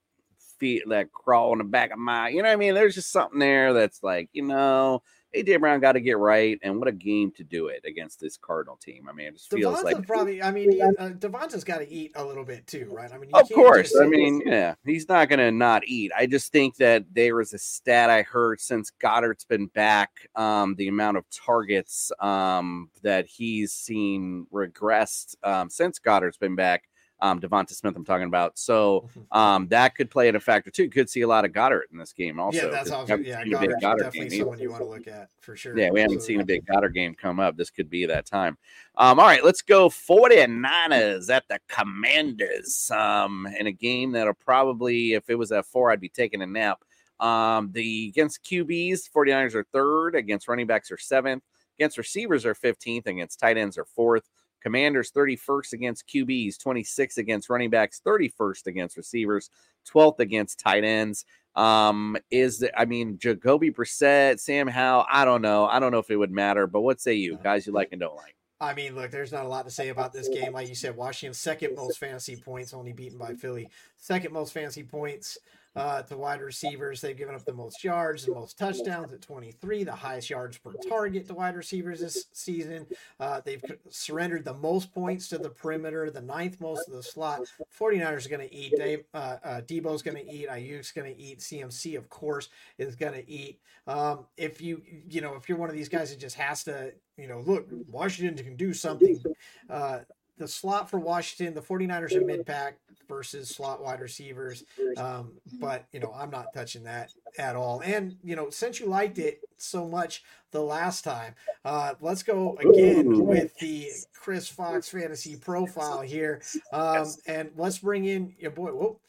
[0.59, 2.27] feet that crawl in the back of my.
[2.27, 2.73] You know what I mean?
[2.73, 5.01] There's just something there that's like you know
[5.35, 8.37] AJ Brown got to get right, and what a game to do it against this
[8.37, 9.07] Cardinal team.
[9.09, 10.41] I mean, it just feels Devonta like probably.
[10.41, 13.11] I mean, he, uh, Devonta's got to eat a little bit too, right?
[13.11, 13.95] I mean, of course.
[13.99, 16.11] I mean, yeah, he's not going to not eat.
[16.15, 20.75] I just think that there was a stat I heard since Goedert's been back, um,
[20.75, 26.83] the amount of targets um, that he's seen regressed um, since Goedert's been back
[27.19, 28.57] um, Devonta Smith I'm talking about.
[28.59, 30.89] So um, that could play in a factor too.
[30.89, 32.65] Could see a lot of Goedert in this game also.
[32.65, 33.43] Yeah, that's also yeah.
[33.43, 35.77] Goedert, Goedert definitely game someone you want to look at for sure.
[35.77, 37.55] Yeah, we haven't seen a big Goedert game come up.
[37.55, 38.57] This could be that time.
[38.95, 45.13] Um, all right, let's go 49ers at the Commanders um, in a game that'll probably,
[45.13, 46.83] if it was at four, I'd be taking a nap.
[47.19, 51.43] Um, the against QBs, 49ers are third, against running backs are seventh,
[51.77, 54.29] against receivers are 15th, against tight ends are fourth.
[54.63, 59.49] Commanders 31st against QBs, 26th against running backs, 31st against receivers,
[59.93, 61.25] 12th against tight ends.
[61.55, 65.05] Um, is the, I mean Jacoby Brissett, Sam Howell?
[65.11, 65.65] I don't know.
[65.65, 67.67] I don't know if it would matter, but what say you guys?
[67.67, 68.35] You like and don't like?
[68.59, 70.53] I mean, look, there's not a lot to say about this game.
[70.53, 73.69] Like you said, Washington second most fantasy points, only beaten by Philly.
[73.97, 75.37] Second most fantasy points.
[75.75, 77.01] Uh, to wide receivers.
[77.01, 80.73] They've given up the most yards, the most touchdowns at 23, the highest yards per
[80.87, 82.85] target to wide receivers this season.
[83.19, 87.41] Uh, they've surrendered the most points to the perimeter, the ninth most of the slot.
[87.79, 88.73] 49ers are going to eat.
[88.75, 90.49] Dave, uh, uh, Deebo's going to eat.
[90.49, 91.39] Aiyuk's going to eat.
[91.39, 93.59] CMC, of course, is going to eat.
[93.87, 96.93] Um, if you, you know, if you're one of these guys that just has to,
[97.17, 99.21] you know, look, Washington can do something.
[99.69, 99.99] Uh,
[100.37, 102.77] the slot for Washington, the 49ers are mid pack
[103.07, 104.63] versus slot wide receivers.
[104.97, 107.81] Um, but, you know, I'm not touching that at all.
[107.81, 112.57] And, you know, since you liked it so much the last time, uh, let's go
[112.57, 116.41] again with the Chris Fox fantasy profile here.
[116.71, 118.71] Um, and let's bring in your boy.
[118.71, 119.01] Whoop.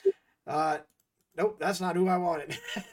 [0.47, 0.79] Uh,
[1.37, 2.59] nope, that's not who I wanted.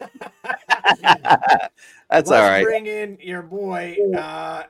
[1.01, 1.69] that's
[2.09, 2.63] let's all right.
[2.63, 3.97] Bring in your boy.
[4.15, 4.63] Uh,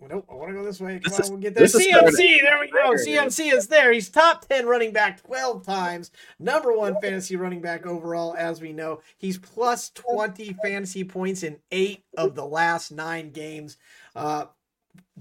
[0.00, 1.00] Nope, I want to go this way.
[1.00, 1.64] Come This on, is- we'll get there.
[1.66, 2.92] CMC, there we go.
[2.94, 3.92] CMC is there.
[3.92, 6.10] He's top 10 running back 12 times.
[6.38, 9.00] Number one fantasy running back overall, as we know.
[9.16, 13.76] He's plus 20 fantasy points in eight of the last nine games.
[14.14, 14.46] Uh,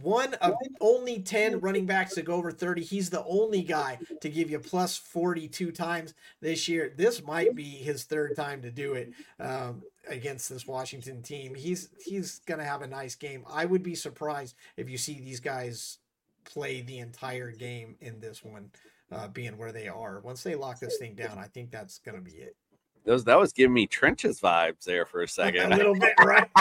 [0.01, 2.83] one of only 10 running backs to go over 30.
[2.83, 6.93] He's the only guy to give you plus 42 times this year.
[6.95, 11.55] This might be his third time to do it um, against this Washington team.
[11.55, 13.43] He's he's going to have a nice game.
[13.49, 15.99] I would be surprised if you see these guys
[16.45, 18.71] play the entire game in this one,
[19.11, 20.19] uh, being where they are.
[20.21, 22.55] Once they lock this thing down, I think that's going to be it.
[23.05, 25.69] Those, that was giving me trenches vibes there for a a second.
[25.71, 26.47] little bit, right?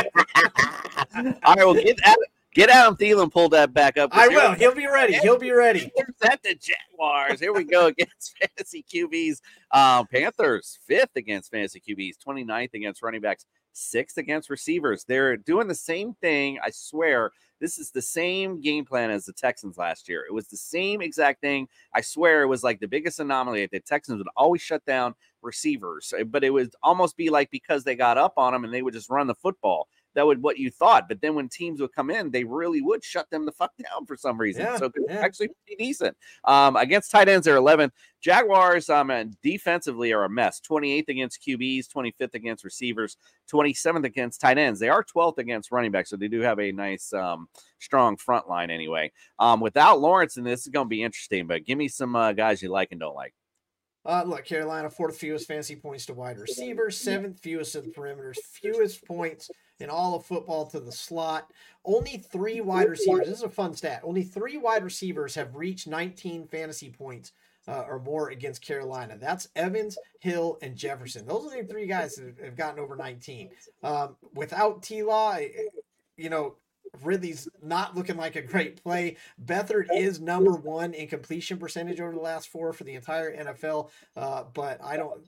[1.15, 2.19] Right, well, get Adam,
[2.57, 4.11] get Adam Thielen pulled that back up.
[4.13, 4.53] I will.
[4.55, 5.15] He'll be ready.
[5.19, 5.93] He'll be ready.
[6.23, 7.39] At the Jaguars.
[7.39, 9.41] Here we go against fantasy QBs.
[9.71, 15.05] Um, Panthers, fifth against fantasy QBs, 29th against running backs, sixth against receivers.
[15.05, 16.59] They're doing the same thing.
[16.65, 17.31] I swear.
[17.59, 20.25] This is the same game plan as the Texans last year.
[20.29, 21.69] It was the same exact thing.
[21.95, 23.67] I swear it was like the biggest anomaly.
[23.73, 27.95] The Texans would always shut down receivers, but it would almost be like because they
[27.95, 29.89] got up on them and they would just run the football.
[30.17, 31.09] That would what you thought.
[31.09, 34.07] But then when teams would come in, they really would shut them the fuck down
[34.07, 34.63] for some reason.
[34.63, 35.19] Yeah, so yeah.
[35.19, 36.17] actually be decent.
[36.45, 37.93] Um, against tight ends, they're 11th.
[38.23, 40.61] Jaguars um, and defensively are a mess.
[40.69, 43.19] 28th against QBs, 25th against receivers,
[43.53, 44.81] 27th against tight ends.
[44.81, 47.49] They are 12th against running backs, so they do have a nice, um,
[47.79, 49.13] strong front line anyway.
[49.39, 52.33] Um, without Lawrence, and this is going to be interesting, but give me some uh,
[52.33, 53.35] guys you like and don't like.
[54.07, 58.37] Uh, look, Carolina, fourth fewest fantasy points to wide receivers, seventh fewest to the perimeters,
[58.37, 59.51] fewest points
[59.81, 61.51] in all of football to the slot.
[61.85, 63.27] Only three wide receivers.
[63.27, 64.01] This is a fun stat.
[64.03, 67.33] Only three wide receivers have reached 19 fantasy points
[67.69, 69.17] uh, or more against Carolina.
[69.19, 71.27] That's Evans, Hill, and Jefferson.
[71.27, 73.51] Those are the three guys that have gotten over 19.
[73.83, 75.39] Um, without T Law,
[76.17, 76.57] you know,
[77.03, 79.17] Ridley's not looking like a great play.
[79.45, 83.91] Beathard is number one in completion percentage over the last four for the entire NFL.
[84.17, 85.23] Uh, but I don't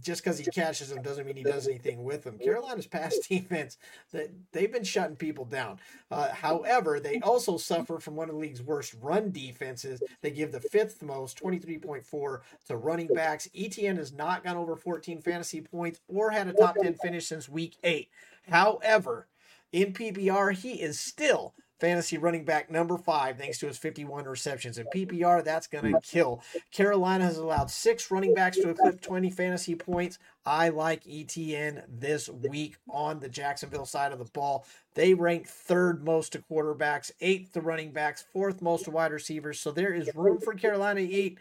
[0.00, 2.38] just because he catches them doesn't mean he does anything with them.
[2.38, 3.78] Carolina's pass defense
[4.12, 5.78] that they've been shutting people down.
[6.10, 10.02] Uh, however, they also suffer from one of the league's worst run defenses.
[10.20, 13.48] They give the fifth most, 23.4 to running backs.
[13.56, 17.48] ETN has not gone over 14 fantasy points or had a top 10 finish since
[17.48, 18.08] week eight.
[18.48, 19.26] However,
[19.72, 24.78] in PPR, he is still fantasy running back number five, thanks to his 51 receptions.
[24.78, 26.42] In PPR, that's going to kill.
[26.72, 30.18] Carolina has allowed six running backs to eclipse 20 fantasy points.
[30.46, 34.66] I like ETN this week on the Jacksonville side of the ball.
[34.94, 39.60] They rank third most to quarterbacks, eighth to running backs, fourth most to wide receivers.
[39.60, 41.38] So there is room for Carolina to eat.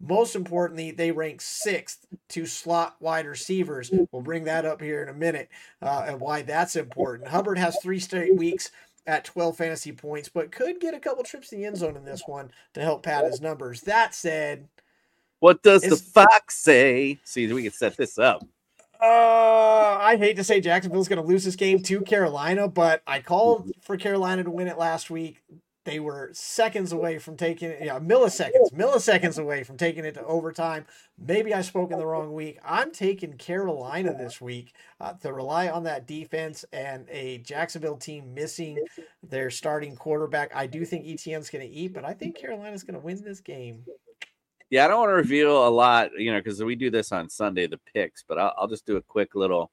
[0.00, 3.90] Most importantly, they rank sixth to slot wide receivers.
[4.12, 5.48] We'll bring that up here in a minute
[5.82, 7.28] uh, and why that's important.
[7.28, 8.70] Hubbard has three straight weeks
[9.08, 12.04] at 12 fantasy points, but could get a couple trips to the end zone in
[12.04, 13.80] this one to help pad his numbers.
[13.82, 14.68] That said,
[15.40, 17.18] What does the fox say?
[17.24, 18.44] See, we can set this up.
[19.00, 23.20] uh, I hate to say Jacksonville's going to lose this game to Carolina, but I
[23.20, 25.42] called for Carolina to win it last week.
[25.88, 30.24] They were seconds away from taking it, yeah, milliseconds, milliseconds away from taking it to
[30.26, 30.84] overtime.
[31.16, 32.58] Maybe I spoke in the wrong week.
[32.62, 38.34] I'm taking Carolina this week uh, to rely on that defense and a Jacksonville team
[38.34, 38.84] missing
[39.22, 40.54] their starting quarterback.
[40.54, 43.40] I do think ETN's going to eat, but I think Carolina's going to win this
[43.40, 43.86] game.
[44.68, 47.30] Yeah, I don't want to reveal a lot, you know, because we do this on
[47.30, 49.70] Sunday, the picks, but I'll, I'll just do a quick little.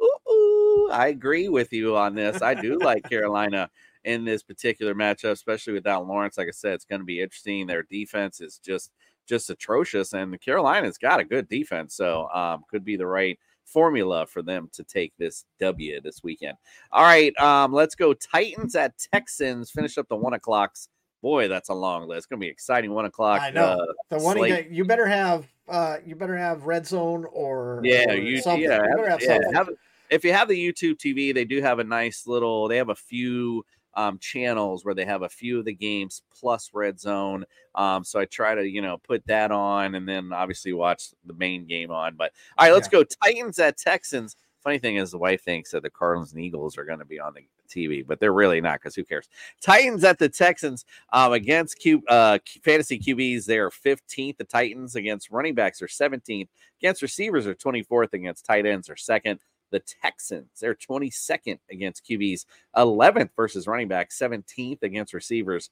[0.00, 2.42] Ooh, ooh, I agree with you on this.
[2.42, 3.68] I do like Carolina
[4.08, 6.38] in this particular matchup, especially without Lawrence.
[6.38, 7.66] Like I said, it's going to be interesting.
[7.66, 8.90] Their defense is just
[9.26, 14.24] just atrocious, and Carolina's got a good defense, so um, could be the right formula
[14.26, 16.56] for them to take this W this weekend.
[16.92, 19.70] All right, um, let's go Titans at Texans.
[19.70, 20.88] Finish up the one o'clocks.
[21.20, 22.18] Boy, that's a long list.
[22.18, 22.92] It's going to be exciting.
[22.92, 23.42] One o'clock.
[23.42, 23.64] I know.
[23.64, 28.12] uh, The one you, you better have uh, you better have red zone or Yeah,
[28.12, 28.62] or you something.
[28.62, 29.52] yeah, You have- better have yeah, something.
[29.52, 29.68] have-
[30.10, 32.66] if you have the YouTube TV, they do have a nice little.
[32.66, 33.62] They have a few
[33.98, 37.44] um, channels where they have a few of the games plus Red Zone.
[37.74, 41.34] Um, so I try to you know put that on, and then obviously watch the
[41.34, 42.14] main game on.
[42.14, 44.36] But all right, let's go Titans at Texans.
[44.62, 47.18] Funny thing is, the wife thinks that the Cardinals and Eagles are going to be
[47.18, 49.28] on the TV, but they're really not because who cares?
[49.60, 53.46] Titans at the Texans um, against Q, uh, fantasy QBs.
[53.46, 54.36] They are 15th.
[54.36, 56.48] The Titans against running backs are 17th.
[56.80, 58.12] Against receivers are 24th.
[58.12, 59.40] Against tight ends are second.
[59.70, 62.44] The Texans, they're 22nd against QBs,
[62.76, 65.70] 11th versus running back, 17th against receivers,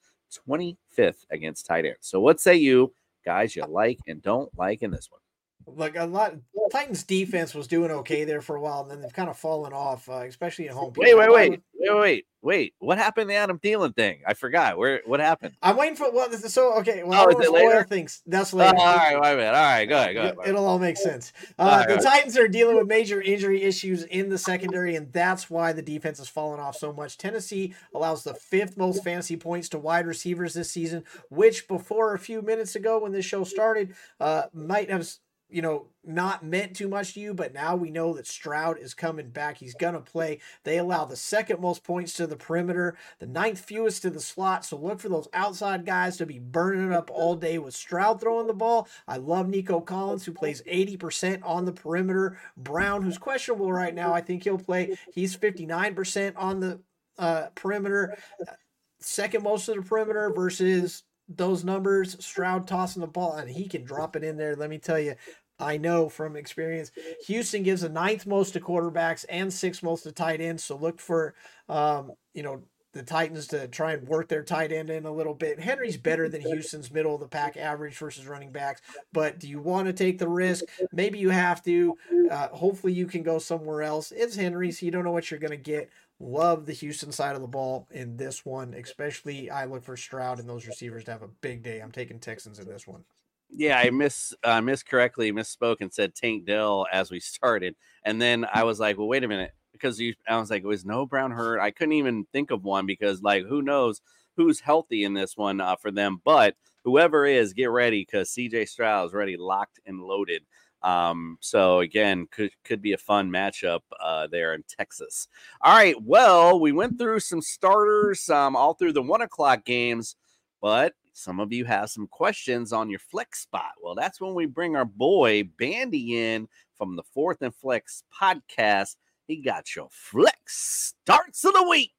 [0.48, 1.98] 25th against tight ends.
[2.00, 2.92] So, what say you
[3.24, 5.20] guys you like and don't like in this one?
[5.68, 6.34] Like a lot,
[6.70, 9.72] Titans defense was doing okay there for a while, and then they've kind of fallen
[9.72, 10.92] off, uh, especially at home.
[10.96, 11.60] Wait, wait, wait, wait,
[11.96, 12.74] wait, wait.
[12.78, 14.20] What happened to the Adam Thielen thing?
[14.24, 14.78] I forgot.
[14.78, 15.02] Where?
[15.06, 15.56] What happened?
[15.60, 16.30] I'm waiting for well.
[16.32, 17.82] So okay, well, Oh, is it later?
[17.82, 18.76] Things that's Oh, later.
[18.78, 19.48] all right, wait a minute.
[19.54, 20.36] All right, go ahead, go ahead.
[20.44, 21.32] It- It'll all make sense.
[21.58, 22.02] Uh, the right.
[22.02, 26.18] Titans are dealing with major injury issues in the secondary, and that's why the defense
[26.18, 27.18] has fallen off so much.
[27.18, 32.18] Tennessee allows the fifth most fantasy points to wide receivers this season, which before a
[32.20, 35.08] few minutes ago when this show started, uh, might have
[35.48, 38.94] you know not meant too much to you, but now we know that Stroud is
[38.94, 39.58] coming back.
[39.58, 40.40] He's gonna play.
[40.64, 44.64] They allow the second most points to the perimeter, the ninth fewest to the slot.
[44.64, 48.20] So look for those outside guys to be burning it up all day with Stroud
[48.20, 48.88] throwing the ball.
[49.06, 52.38] I love Nico Collins, who plays 80% on the perimeter.
[52.56, 54.96] Brown, who's questionable right now, I think he'll play.
[55.12, 56.80] He's 59% on the
[57.18, 58.18] uh, perimeter,
[59.00, 62.16] second most of the perimeter versus those numbers.
[62.24, 64.56] Stroud tossing the ball, and he can drop it in there.
[64.56, 65.14] Let me tell you.
[65.58, 66.92] I know from experience.
[67.26, 70.62] Houston gives the ninth most to quarterbacks and sixth most to tight ends.
[70.62, 71.34] So look for,
[71.68, 72.62] um, you know,
[72.92, 75.60] the Titans to try and work their tight end in a little bit.
[75.60, 78.80] Henry's better than Houston's middle of the pack average versus running backs.
[79.12, 80.64] But do you want to take the risk?
[80.92, 81.94] Maybe you have to.
[82.30, 84.12] Uh, hopefully you can go somewhere else.
[84.12, 85.90] It's Henry, so you don't know what you're going to get.
[86.18, 90.38] Love the Houston side of the ball in this one, especially I look for Stroud
[90.38, 91.80] and those receivers to have a big day.
[91.80, 93.04] I'm taking Texans in this one.
[93.50, 98.46] Yeah, I miss uh, miscorrectly misspoke and said Tank Dell as we started, and then
[98.52, 101.04] I was like, well, wait a minute, because you, I was like, it was no
[101.06, 101.60] Brown hurt?
[101.60, 104.00] I couldn't even think of one because like who knows
[104.36, 108.68] who's healthy in this one uh, for them, but whoever is, get ready because CJ
[108.68, 110.44] Stroud is ready, locked and loaded.
[110.86, 115.26] Um, so again, could could be a fun matchup uh, there in Texas.
[115.60, 120.14] All right, well, we went through some starters um, all through the one o'clock games,
[120.62, 123.72] but some of you have some questions on your flex spot.
[123.82, 126.46] Well, that's when we bring our boy Bandy in
[126.78, 128.94] from the Fourth and Flex podcast.
[129.26, 131.94] He got your flex starts of the week.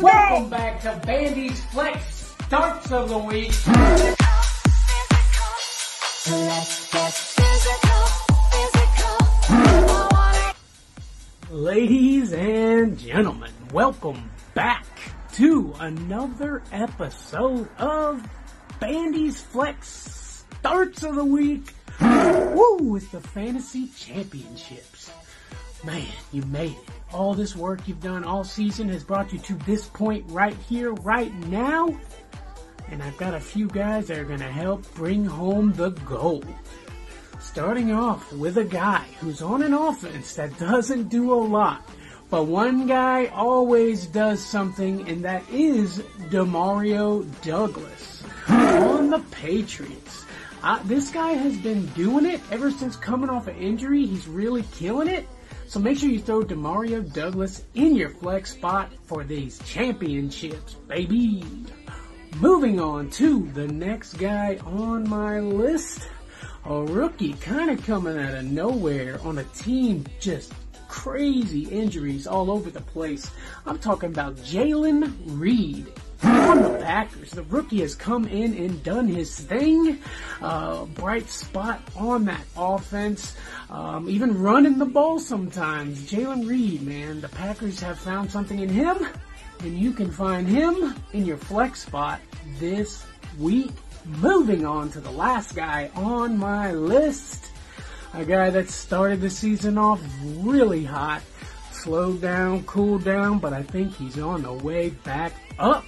[0.00, 3.52] Welcome back to Bandy's Flex Starts of the Week.
[11.50, 14.84] Ladies and gentlemen, welcome back
[15.34, 18.28] to another episode of
[18.78, 21.72] Bandy's Flex Starts of the Week.
[21.98, 22.96] Woo!
[22.96, 25.10] It's the Fantasy Championships.
[25.82, 26.88] Man, you made it.
[27.10, 30.92] All this work you've done all season has brought you to this point right here,
[30.92, 31.98] right now.
[32.90, 36.46] And I've got a few guys that are going to help bring home the gold.
[37.40, 41.88] Starting off with a guy who's on an offense that doesn't do a lot.
[42.30, 45.98] But one guy always does something, and that is
[46.30, 50.24] Demario Douglas on the Patriots.
[50.62, 54.04] Uh, this guy has been doing it ever since coming off an injury.
[54.04, 55.26] He's really killing it.
[55.68, 61.44] So make sure you throw Demario Douglas in your flex spot for these championships, baby.
[62.36, 66.08] Moving on to the next guy on my list.
[66.64, 70.52] A rookie kind of coming out of nowhere on a team just
[70.88, 73.30] crazy injuries all over the place.
[73.66, 75.92] I'm talking about Jalen Reed.
[76.22, 80.00] On the Packers, the rookie has come in and done his thing.
[80.40, 83.36] Uh, bright spot on that offense.
[83.70, 86.10] Um, even running the ball sometimes.
[86.10, 89.06] Jalen Reed, man, the Packers have found something in him,
[89.60, 92.20] and you can find him in your flex spot
[92.58, 93.04] this
[93.38, 93.72] week.
[94.04, 97.50] Moving on to the last guy on my list.
[98.14, 100.00] A guy that started the season off
[100.38, 101.22] really hot,
[101.72, 105.84] slowed down, cooled down, but I think he's on the way back up.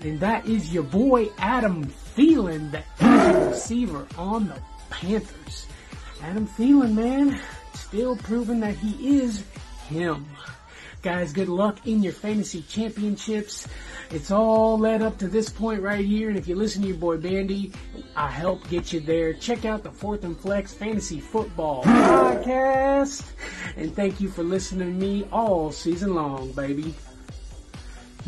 [0.00, 1.84] And that is your boy Adam
[2.16, 4.60] Thielen, the receiver on the
[4.90, 5.66] Panthers.
[6.22, 7.40] Adam Thielen, man,
[7.74, 9.44] still proving that he is
[9.88, 10.26] him.
[11.00, 13.68] Guys, good luck in your fantasy championships.
[14.10, 16.96] It's all led up to this point right here, and if you listen to your
[16.96, 17.72] boy Bandy,
[18.16, 19.32] I help get you there.
[19.34, 23.22] Check out the Fourth and Flex Fantasy Football Podcast,
[23.76, 26.92] and thank you for listening to me all season long, baby.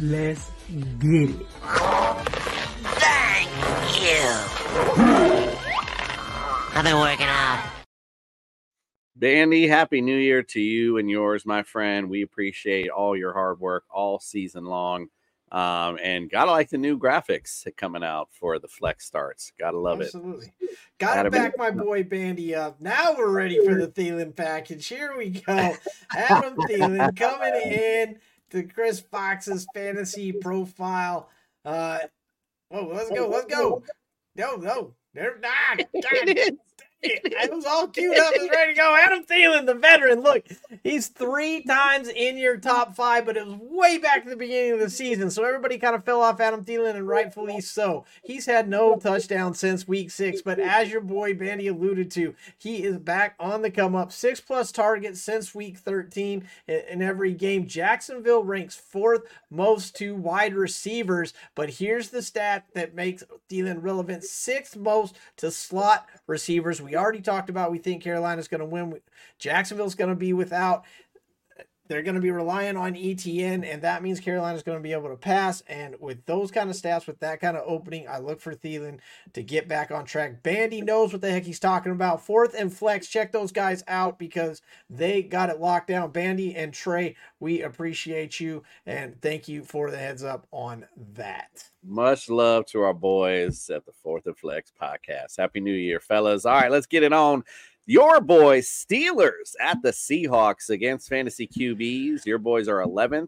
[0.00, 0.48] Let's
[1.00, 1.46] get it.
[3.00, 3.50] Thank
[4.00, 4.20] you.
[6.72, 7.79] I've been working out.
[9.20, 12.08] Bandy, happy new year to you and yours, my friend.
[12.08, 15.08] We appreciate all your hard work all season long.
[15.52, 19.52] Um, and gotta like the new graphics coming out for the flex starts.
[19.58, 20.54] Gotta love Absolutely.
[20.60, 20.70] it.
[20.98, 22.80] Got Gotta to be- back my boy Bandy up.
[22.80, 24.86] Now we're ready for the Thielen package.
[24.86, 25.76] Here we go.
[26.16, 28.18] Adam Thielen coming in
[28.50, 31.28] to Chris Fox's fantasy profile.
[31.62, 31.98] Uh,
[32.70, 33.28] oh, let's go.
[33.28, 33.82] Let's go.
[34.34, 34.94] No, no.
[35.12, 35.80] They're not.
[37.02, 38.96] It was all queued up and ready to go.
[39.00, 40.20] Adam Thielen, the veteran.
[40.20, 40.46] Look,
[40.82, 44.72] he's three times in your top five, but it was way back at the beginning
[44.72, 45.30] of the season.
[45.30, 48.04] So everybody kind of fell off Adam Thielen, and rightfully so.
[48.22, 52.84] He's had no touchdown since week six, but as your boy Bandy alluded to, he
[52.84, 54.12] is back on the come up.
[54.12, 57.66] Six plus targets since week 13 in, in every game.
[57.66, 64.24] Jacksonville ranks fourth most to wide receivers, but here's the stat that makes Thielen relevant
[64.24, 66.82] sixth most to slot receivers.
[66.82, 69.00] We already talked about we think Carolina's going to win.
[69.38, 70.84] Jacksonville's going to be without.
[71.90, 75.08] They're going to be relying on ETN, and that means Carolina's going to be able
[75.08, 75.60] to pass.
[75.62, 79.00] And with those kind of stats, with that kind of opening, I look for Thielen
[79.32, 80.40] to get back on track.
[80.44, 82.24] Bandy knows what the heck he's talking about.
[82.24, 86.12] Fourth and flex, check those guys out because they got it locked down.
[86.12, 91.70] Bandy and Trey, we appreciate you and thank you for the heads up on that.
[91.82, 95.38] Much love to our boys at the Fourth and Flex podcast.
[95.38, 96.46] Happy New Year, fellas.
[96.46, 97.42] All right, let's get it on.
[97.90, 102.24] Your boys, Steelers at the Seahawks against fantasy QBs.
[102.24, 103.26] Your boys are 11th,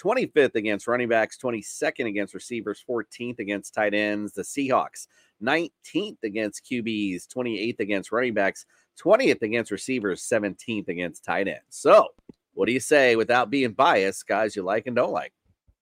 [0.00, 4.32] 25th against running backs, 22nd against receivers, 14th against tight ends.
[4.32, 5.08] The Seahawks,
[5.42, 8.64] 19th against QBs, 28th against running backs,
[9.02, 11.64] 20th against receivers, 17th against tight ends.
[11.70, 12.06] So,
[12.54, 15.32] what do you say without being biased, guys you like and don't like?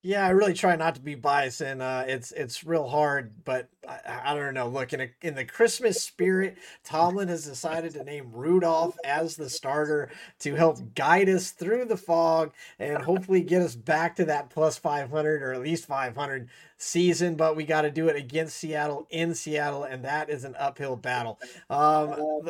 [0.06, 3.32] Yeah, I really try not to be biased, and uh, it's it's real hard.
[3.46, 4.68] But I, I don't know.
[4.68, 9.48] Look in a, in the Christmas spirit, Tomlin has decided to name Rudolph as the
[9.48, 14.50] starter to help guide us through the fog and hopefully get us back to that
[14.50, 17.34] plus five hundred or at least five hundred season.
[17.34, 20.96] But we got to do it against Seattle in Seattle, and that is an uphill
[20.96, 21.40] battle.
[21.70, 22.42] Um,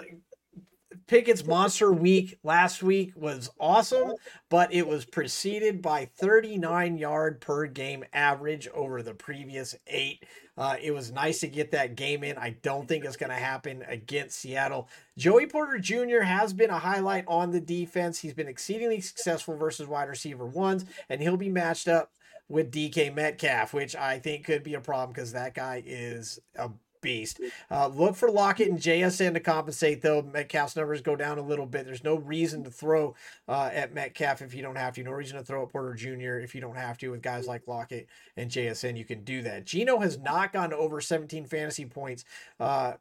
[1.06, 4.12] Pickett's monster week last week was awesome,
[4.48, 10.24] but it was preceded by 39 yard per game average over the previous eight.
[10.56, 12.38] Uh, it was nice to get that game in.
[12.38, 14.88] I don't think it's going to happen against Seattle.
[15.18, 16.20] Joey Porter Jr.
[16.20, 18.20] has been a highlight on the defense.
[18.20, 22.12] He's been exceedingly successful versus wide receiver ones, and he'll be matched up
[22.48, 26.70] with DK Metcalf, which I think could be a problem because that guy is a
[27.04, 27.40] beast.
[27.70, 30.22] Uh, look for Lockett and JSN to compensate, though.
[30.22, 31.86] Metcalf's numbers go down a little bit.
[31.86, 33.14] There's no reason to throw
[33.46, 35.04] uh, at Metcalf if you don't have to.
[35.04, 36.38] No reason to throw at Porter Jr.
[36.38, 37.10] if you don't have to.
[37.10, 39.66] With guys like Lockett and JSN, you can do that.
[39.66, 42.24] Gino has not gone over 17 fantasy points.
[42.58, 42.94] Uh,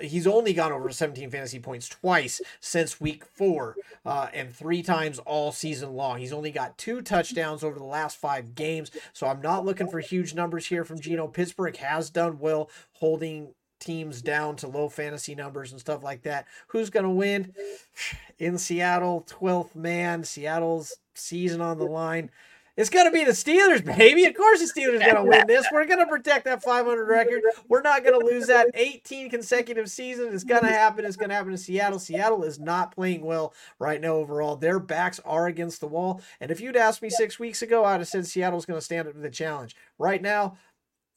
[0.00, 5.18] he's only gone over 17 fantasy points twice since week four uh, and three times
[5.20, 6.18] all season long.
[6.18, 8.90] He's only got two touchdowns over the last five games.
[9.12, 11.26] So I'm not looking for huge numbers here from Gino.
[11.26, 16.46] Pittsburgh has done well holding teams down to low fantasy numbers and stuff like that.
[16.68, 17.54] Who's going to win?
[18.38, 22.30] In Seattle, 12th man, Seattle's season on the line.
[22.74, 24.24] It's going to be the Steelers, baby.
[24.24, 25.66] Of course, the Steelers are going to win this.
[25.70, 27.42] We're going to protect that 500 record.
[27.68, 30.32] We're not going to lose that 18 consecutive seasons.
[30.32, 31.04] It's going to happen.
[31.04, 31.98] It's going to happen in Seattle.
[31.98, 34.56] Seattle is not playing well right now overall.
[34.56, 36.22] Their backs are against the wall.
[36.40, 39.06] And if you'd asked me six weeks ago, I'd have said Seattle's going to stand
[39.06, 39.76] up to the challenge.
[39.98, 40.56] Right now,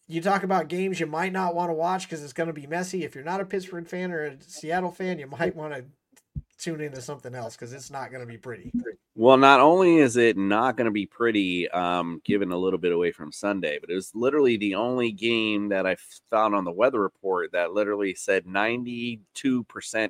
[0.08, 2.68] you talk about games you might not want to watch because it's going to be
[2.68, 3.06] messy.
[3.06, 5.86] If you're not a Pittsburgh fan or a Seattle fan, you might want to
[6.58, 8.72] tune into something else because it's not going to be pretty.
[9.16, 12.92] Well, not only is it not going to be pretty, um, given a little bit
[12.92, 15.96] away from Sunday, but it was literally the only game that I
[16.30, 19.20] found on the weather report that literally said 92%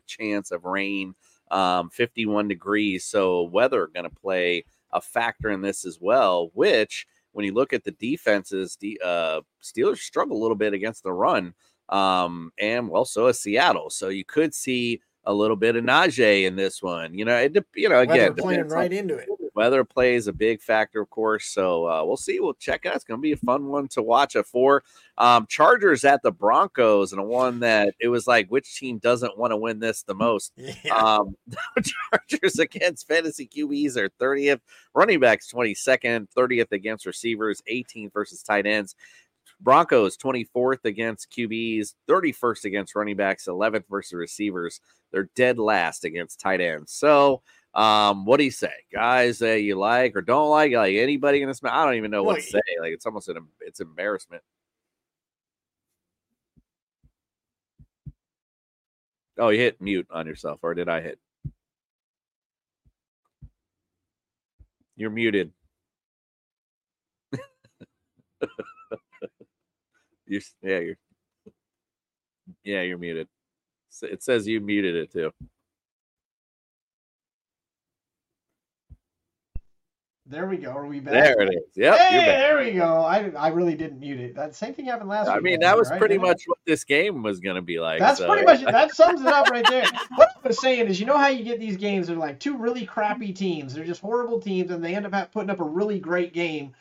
[0.07, 1.13] chance of rain,
[1.51, 3.05] um, 51 degrees.
[3.05, 7.73] So, weather going to play a factor in this as well, which when you look
[7.73, 11.53] at the defenses, the uh, Steelers struggle a little bit against the run,
[11.89, 13.89] um, and well, so is Seattle.
[13.89, 17.13] So, you could see a little bit of Najee in this one.
[17.17, 19.27] You know, it, you know, Weather again, playing depends on- right into it.
[19.55, 21.45] weather plays a big factor, of course.
[21.47, 22.39] So uh, we'll see.
[22.39, 22.95] We'll check out.
[22.95, 24.35] It's going to be a fun one to watch.
[24.35, 24.83] A four
[25.17, 29.37] um, Chargers at the Broncos, and a one that it was like, which team doesn't
[29.37, 30.53] want to win this the most?
[30.83, 30.93] Yeah.
[30.95, 31.35] Um,
[31.83, 34.59] Chargers against fantasy QBs are 30th,
[34.93, 38.95] running backs 22nd, 30th against receivers, 18th versus tight ends.
[39.61, 44.79] Broncos 24th against QBs, 31st against running backs, 11th versus receivers.
[45.11, 46.91] They're dead last against tight ends.
[46.91, 47.41] So,
[47.73, 49.39] um, what do you say, guys?
[49.39, 50.71] That you like or don't like?
[50.73, 51.61] Like anybody in this?
[51.63, 52.61] I don't even know what to say.
[52.79, 54.43] Like it's almost an it's embarrassment.
[59.37, 61.19] Oh, you hit mute on yourself, or did I hit?
[64.95, 65.51] You're muted.
[70.27, 70.95] you're yeah, you're
[72.63, 73.27] yeah, you're muted.
[74.01, 75.31] It says you muted it too.
[80.27, 80.71] There we go.
[80.71, 81.13] Are we back?
[81.13, 81.63] There it is.
[81.75, 83.01] Yep, hey, there we go.
[83.01, 84.35] I, I really didn't mute it.
[84.35, 85.35] That same thing happened last week.
[85.35, 85.99] I mean, that was right?
[85.99, 87.99] pretty Didn't much what this game was going to be like.
[87.99, 88.71] That's so- pretty much it.
[88.71, 89.85] That sums it up right there.
[90.15, 92.07] What I was saying is, you know how you get these games?
[92.07, 93.75] They're like two really crappy teams.
[93.75, 96.73] They're just horrible teams, and they end up putting up a really great game.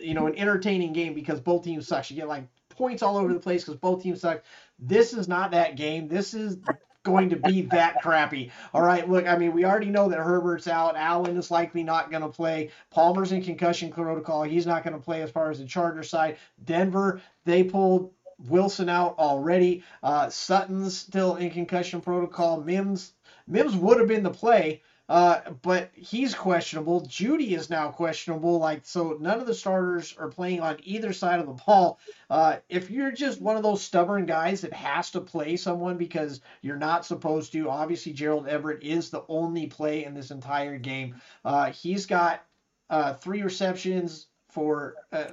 [0.00, 2.10] You know, an entertaining game because both teams suck.
[2.10, 2.44] You get like
[2.78, 4.42] points all over the place because both teams suck.
[4.78, 6.08] This is not that game.
[6.08, 6.56] This is
[7.02, 8.50] going to be that crappy.
[8.72, 10.96] All right, look, I mean, we already know that Herbert's out.
[10.96, 12.70] Allen is likely not going to play.
[12.90, 14.42] Palmer's in concussion protocol.
[14.42, 16.38] He's not going to play as far as the Charger side.
[16.64, 18.12] Denver, they pulled
[18.46, 19.82] Wilson out already.
[20.02, 22.60] Uh, Sutton's still in concussion protocol.
[22.60, 23.12] Mims,
[23.46, 27.00] Mims would have been the play, uh, but he's questionable.
[27.00, 28.58] Jeudy is now questionable.
[28.58, 31.98] Like so, none of the starters are playing on either side of the ball.
[32.28, 36.40] Uh, if you're just one of those stubborn guys that has to play someone because
[36.60, 41.16] you're not supposed to, obviously Gerald Everett is the only play in this entire game.
[41.44, 42.44] Uh, he's got
[42.90, 44.94] uh, three receptions for.
[45.12, 45.24] Uh,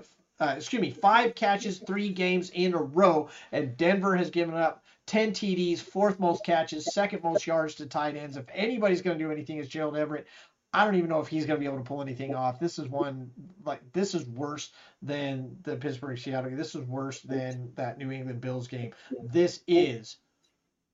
[0.57, 5.31] excuse me, five catches, three games in a row, and Denver has given up 10
[5.31, 8.37] TDs, fourth most catches, second most yards to tight ends.
[8.37, 10.27] If anybody's going to do anything, it's Gerald Everett.
[10.73, 12.59] I don't even know if he's going to be able to pull anything off.
[12.59, 13.31] This is one
[13.63, 16.49] like this is worse than the Pittsburgh Seattle.
[16.49, 16.57] game.
[16.57, 18.91] This is worse than that New England Bills game.
[19.23, 20.17] This is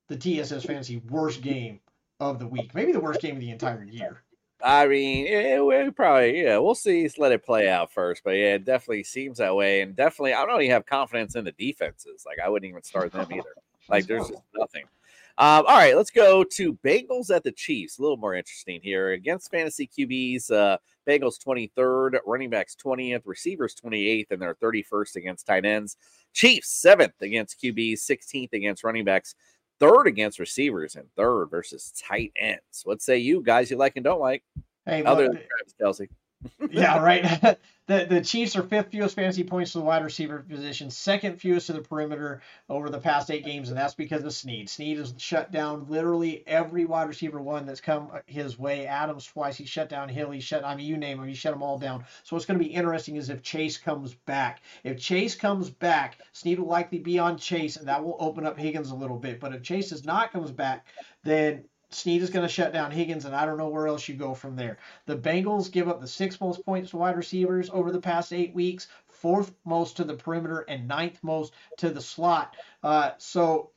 [0.08, 1.80] the TSS Fantasy worst game
[2.20, 4.22] of the week, maybe the worst game of the entire year.
[4.64, 7.02] I mean, yeah, we probably, yeah, we'll see.
[7.02, 8.24] Let's let it play out first.
[8.24, 9.82] But yeah, it definitely seems that way.
[9.82, 12.24] And definitely, I don't even have confidence in the defenses.
[12.26, 13.56] Like, I wouldn't even start them either.
[13.90, 14.86] Like, there's just nothing.
[15.38, 17.98] Um, all right, let's go to Bengals at the Chiefs.
[17.98, 20.52] A little more interesting here against fantasy QBs.
[20.52, 20.78] Uh,
[21.08, 25.98] Bengals 23rd, running backs 20th, receivers 28th, and they're 31st against tight ends.
[26.34, 29.36] Chiefs 7th against QBs, 16th against running backs,
[29.80, 32.82] third against receivers, and third versus tight ends.
[32.84, 33.72] What say you guys?
[33.72, 34.44] You like and don't like?
[34.86, 36.08] Hey, Other than Travis Kelce.
[36.70, 37.24] Yeah, right.
[37.88, 41.68] the the Chiefs are fifth fewest fantasy points to the wide receiver position, second fewest
[41.68, 44.70] to the perimeter over the past eight games, and that's because of Sneed.
[44.70, 48.88] Sneed has shut down literally every wide receiver one that's come his way.
[48.88, 51.54] Adams twice, he shut down Hill, he shut I mean you name him, he shut
[51.54, 52.06] them all down.
[52.24, 54.62] So what's going to be interesting is if Chase comes back.
[54.84, 58.58] If Chase comes back, Sneed will likely be on Chase, and that will open up
[58.58, 59.40] Higgins a little bit.
[59.40, 60.86] But if Chase does not comes back,
[61.24, 64.16] then Sneed is going to shut down Higgins, and I don't know where else you
[64.16, 64.78] go from there.
[65.06, 68.54] The Bengals give up the sixth most points to wide receivers over the past eight
[68.54, 72.56] weeks, fourth most to the perimeter, and ninth most to the slot.
[72.82, 73.72] Uh, so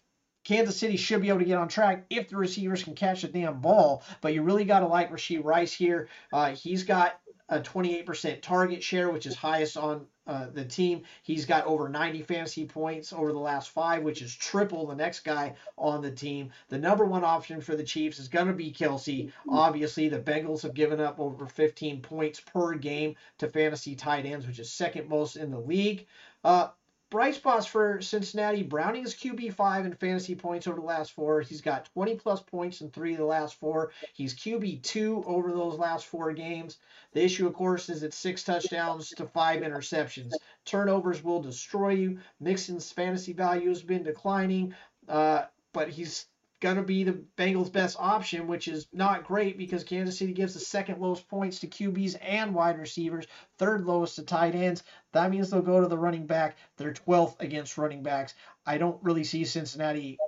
[0.44, 3.28] Kansas City should be able to get on track if the receivers can catch the
[3.28, 4.02] damn ball.
[4.20, 6.08] But you really got to like Rashee Rice here.
[6.32, 11.02] Uh, he's got a 28% target share, which is highest on uh, the team.
[11.22, 15.20] He's got over 90 fantasy points over the last five, which is triple the next
[15.20, 16.50] guy on the team.
[16.68, 19.30] The number one option for the Chiefs is going to be Kelce.
[19.48, 24.46] Obviously, the Bengals have given up over 15 points per game to fantasy tight ends,
[24.46, 26.06] which is second most in the league.
[26.42, 26.68] Uh,
[27.14, 28.64] bright spots for Cincinnati.
[28.64, 31.42] Browning is QB5 in fantasy points over the last four.
[31.42, 33.92] He's got 20 plus points in three of the last four.
[34.14, 36.78] He's QB2 over those last four games.
[37.12, 40.32] The issue, of course, is it's six touchdowns to five interceptions.
[40.64, 42.18] Turnovers will destroy you.
[42.40, 44.74] Mixon's fantasy value has been declining,
[45.08, 45.42] uh,
[45.72, 46.26] but he's
[46.60, 50.54] going to be the Bengals' best option, which is not great because Kansas City gives
[50.54, 53.26] the second lowest points to QBs and wide receivers,
[53.58, 54.82] third lowest to tight ends.
[55.12, 56.56] That means they'll go to the running back.
[56.76, 58.34] They're 12th against running backs.
[58.66, 60.18] I don't really see Cincinnati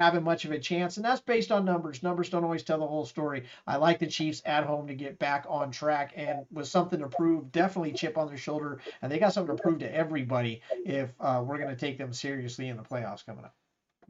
[0.00, 2.02] having much of a chance, and that's based on numbers.
[2.02, 3.44] Numbers don't always tell the whole story.
[3.66, 7.08] I like the Chiefs at home to get back on track and with something to
[7.08, 11.10] prove, definitely chip on their shoulder, and they got something to prove to everybody if
[11.20, 13.54] uh, we're going to take them seriously in the playoffs coming up.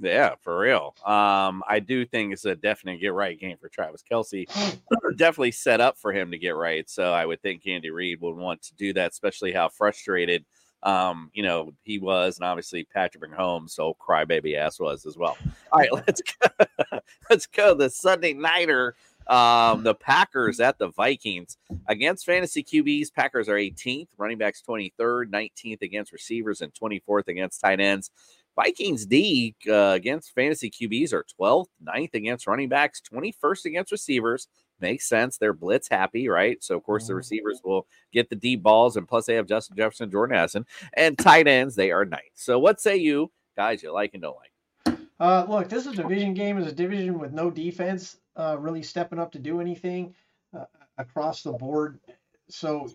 [0.01, 0.95] Yeah, for real.
[1.05, 4.47] Um, I do think it's a definite get right game for Travis Kelce.
[5.17, 6.89] Definitely set up for him to get right.
[6.89, 10.45] So I would think Andy Reid would want to do that, especially how frustrated
[10.83, 15.37] um, you know, he was, and obviously Patrick Mahomes, so crybaby ass was as well.
[15.73, 16.99] All right, let's go.
[17.31, 17.75] let's go.
[17.75, 18.95] The Sunday nighter.
[19.27, 23.15] Um, the Packers at the Vikings against fantasy QBs.
[23.15, 28.11] Packers are 18th, running backs 23rd, 19th against receivers, and 24th against tight ends.
[28.57, 34.49] Vikings D uh, against fantasy QBs are 12th, 9th against running backs, 21st against receivers.
[34.81, 35.37] Makes sense.
[35.37, 36.63] They're blitz happy, right?
[36.63, 39.77] So, of course, the receivers will get the deep balls, and plus they have Justin
[39.77, 41.75] Jefferson, Jordan Addison, and tight ends.
[41.75, 42.23] They are ninth.
[42.35, 43.83] So, what say you guys?
[43.83, 44.99] You like and don't like?
[45.21, 46.57] Uh, look, this is a division game.
[46.57, 50.15] Is a division with no defense uh, really stepping up to do anything
[50.57, 50.65] uh,
[50.97, 52.01] across the board.
[52.49, 52.89] So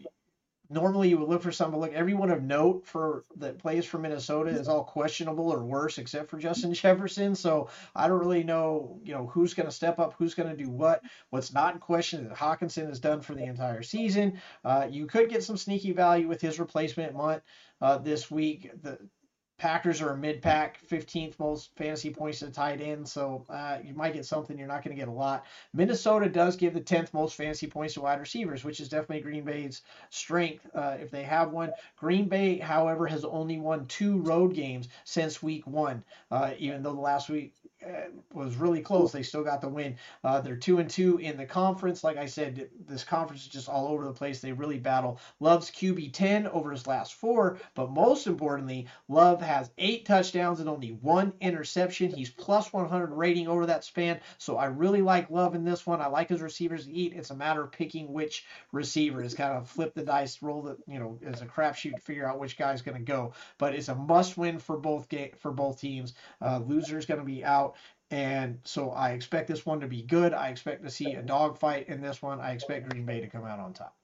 [0.69, 4.49] normally you would look for someone look everyone of note for that plays for Minnesota
[4.49, 7.35] is all questionable or worse except for Justin Jefferson.
[7.35, 10.63] So I don't really know, you know, who's going to step up, who's going to
[10.63, 11.01] do what.
[11.29, 14.39] What's not in question is that Hockenson is done for the entire season.
[14.63, 17.43] Uh, you could get some sneaky value with his replacement Mundt
[17.81, 18.71] uh, this week.
[18.81, 18.97] The
[19.57, 23.07] Packers are a mid pack, 15th most fantasy points to tight end.
[23.07, 24.57] So uh, you might get something.
[24.57, 25.45] You're not going to get a lot.
[25.73, 29.45] Minnesota does give the 10th most fantasy points to wide receivers, which is definitely Green
[29.45, 31.71] Bay's strength uh, if they have one.
[31.97, 36.93] Green Bay, however, has only won two road games since week one, uh, even though
[36.93, 37.53] the last week
[38.33, 39.11] was really close.
[39.11, 39.97] They still got the win.
[40.23, 42.03] Uh, they're two and two in the conference.
[42.03, 44.39] Like I said, this conference is just all over the place.
[44.39, 45.19] They really battle.
[45.39, 50.69] Love's QB 10 over his last four, but most importantly, Love has eight touchdowns and
[50.69, 52.11] only one interception.
[52.11, 54.19] He's plus 100 rating over that span.
[54.37, 56.01] So I really like Love in this one.
[56.01, 57.13] I like his receivers to eat.
[57.13, 59.21] It's a matter of picking which receiver.
[59.21, 62.27] Is kind of flip the dice, roll the you know as a crapshoot to figure
[62.27, 63.33] out which guy's going to go.
[63.57, 66.13] But it's a must win for both game for both teams.
[66.41, 67.74] Uh, loser's going to be out.
[68.11, 70.33] And so I expect this one to be good.
[70.33, 72.39] I expect to see a dogfight in this one.
[72.39, 73.95] I expect Green Bay to come out on top.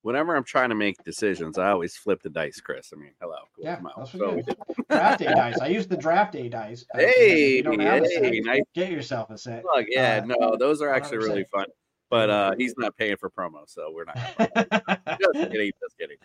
[0.00, 2.92] Whenever I'm trying to make decisions, I always flip the dice, Chris.
[2.92, 3.36] I mean, hello.
[3.54, 4.56] Cool, Yeah, that's what did-
[4.88, 5.60] Draft day dice.
[5.60, 6.84] I use the draft day dice.
[6.92, 9.62] Uh, Hey, you don't have a set, nice get yourself a set.
[9.64, 11.50] Look, yeah, Uh, no, those are actually really 100%.
[11.50, 11.66] fun.
[12.10, 14.16] But uh, he's not paying for promo, so we're not.
[15.20, 16.16] just kidding, just kidding.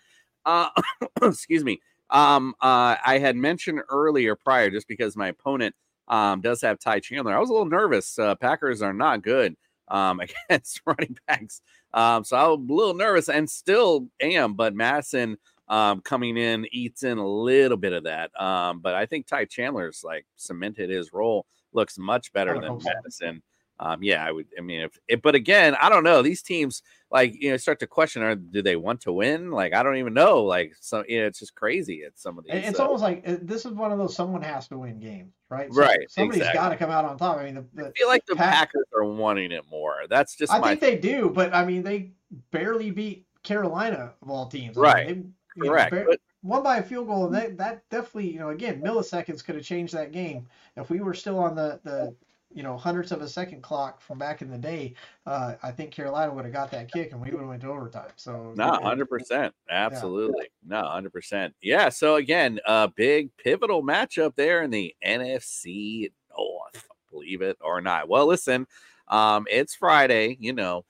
[0.44, 0.70] Uh,
[1.22, 1.80] excuse me.
[2.10, 5.76] Um, uh, I had mentioned earlier prior, just because my opponent
[6.08, 7.36] um does have Ty Chandler.
[7.36, 8.18] I was a little nervous.
[8.18, 9.56] Uh, Packers are not good
[9.88, 11.62] um against running backs.
[11.94, 14.54] Um, so I was a little nervous and still am.
[14.54, 15.38] But Mattison
[15.70, 18.32] um coming in eats in a little bit of that.
[18.42, 21.46] Um, but I think Ty Chandler's like cemented his role.
[21.74, 23.42] Looks much better than so.
[23.80, 24.48] Um, yeah, I would.
[24.58, 26.22] I mean, if it, but again, I don't know.
[26.24, 29.52] These teams, like, you know, start to question: Are do they want to win?
[29.52, 30.44] Like, I don't even know.
[30.44, 32.54] Like, so you know, it's just crazy at some of these.
[32.56, 35.68] It's uh, almost like this is one of those someone has to win games, right?
[35.72, 36.60] Right, Somebody's exactly.
[36.60, 37.38] got to come out on top.
[37.38, 40.06] I mean, the, the I feel like the Pack- Packers are wanting it more.
[40.10, 42.14] That's just I think they do, but I mean, they
[42.52, 44.78] barely beat Carolina of all teams.
[44.78, 45.08] I mean, Right.
[45.08, 45.92] they, you know, correct.
[45.92, 49.44] bar- But won by a field goal, and that, that definitely, you know, again, milliseconds
[49.44, 50.48] could have changed that game.
[50.76, 52.16] If we were still on the, the
[52.54, 54.94] you know, hundredths of a second clock from back in the day,
[55.26, 57.70] uh, I think Carolina would have got that kick and we would have went to
[57.70, 58.10] overtime.
[58.16, 61.54] So no, it- hundred percent, absolutely, no, hundred percent.
[61.62, 61.90] Yeah.
[61.90, 66.88] So again, a big pivotal matchup there in the NFC North.
[67.12, 68.08] Believe it or not.
[68.08, 68.68] Well, listen,
[69.08, 70.38] um, it's Friday.
[70.40, 70.86] You know,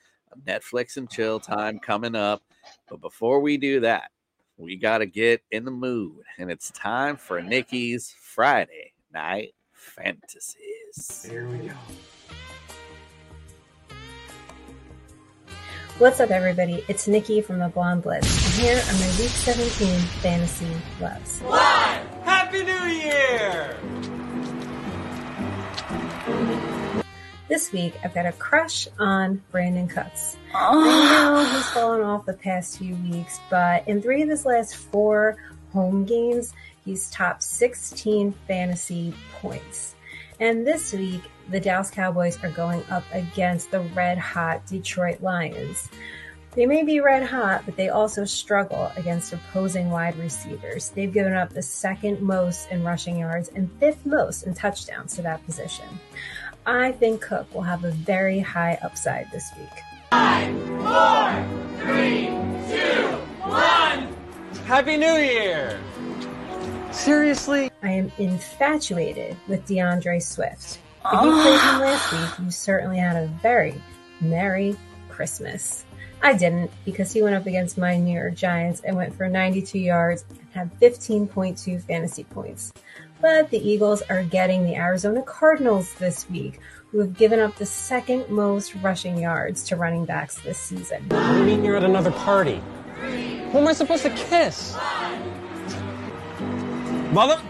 [0.45, 2.43] Netflix and chill time coming up.
[2.89, 4.11] But before we do that,
[4.57, 9.53] we got to get in the mood, and it's time for Nikki's Friday Night
[10.97, 11.29] Fantasies.
[11.29, 11.73] There we go.
[15.99, 16.83] What's up, everybody?
[16.87, 18.27] It's Nikki from the Blonde Blitz.
[18.27, 20.67] And here are my Week 17 Fantasy
[21.01, 21.41] Loves.
[21.41, 22.07] Live!
[22.23, 23.77] Happy New Year!
[27.47, 30.37] This week, I've got a crush on Brandin Cooks.
[30.53, 30.83] Oh.
[30.83, 34.75] I know he's fallen off the past few weeks, but in three of his last
[34.75, 35.37] four
[35.73, 36.53] home games,
[36.85, 39.95] he's topped 16 fantasy points.
[40.39, 45.89] And this week, the Dallas Cowboys are going up against the red hot Detroit Lions.
[46.51, 50.89] They may be red hot, but they also struggle against opposing wide receivers.
[50.89, 55.21] They've given up the second most in rushing yards and fifth most in touchdowns to
[55.23, 55.85] that position.
[56.65, 59.69] I think Cook will have a very high upside this week.
[60.11, 61.45] Five, four,
[61.79, 62.25] three,
[62.69, 63.17] two,
[63.47, 64.15] one.
[64.65, 65.79] Happy New Year!
[66.97, 67.71] Seriously?
[67.83, 70.79] I am infatuated with D'Andre Swift.
[71.05, 71.41] If you ah.
[71.43, 73.79] played him last week, you certainly had a very
[74.19, 74.75] Merry
[75.07, 75.85] Christmas.
[76.23, 79.77] I didn't because he went up against my New York Giants and went for 92
[79.77, 82.73] yards and had 15.2 fantasy points.
[83.21, 86.59] But the Eagles are getting the Arizona Cardinals this week,
[86.91, 91.07] who have given up the second most rushing yards to running backs this season.
[91.09, 92.61] What do you mean you're at another party?
[93.51, 94.75] Who am I supposed to kiss?
[97.11, 97.41] Mother.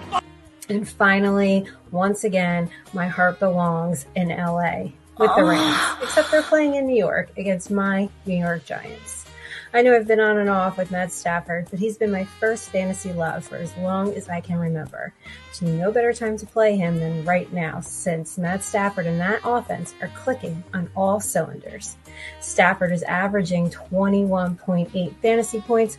[0.69, 5.47] And finally, once again, my heart belongs in LA with the oh.
[5.47, 9.25] Rams, except they're playing in New York against my New York Giants.
[9.73, 12.69] I know I've been on and off with Matt Stafford, but he's been my first
[12.69, 15.13] fantasy love for as long as I can remember.
[15.45, 19.41] There's no better time to play him than right now, since Matt Stafford and that
[19.43, 21.97] offense are clicking on all cylinders.
[22.39, 25.97] Stafford is averaging 21.8 fantasy points,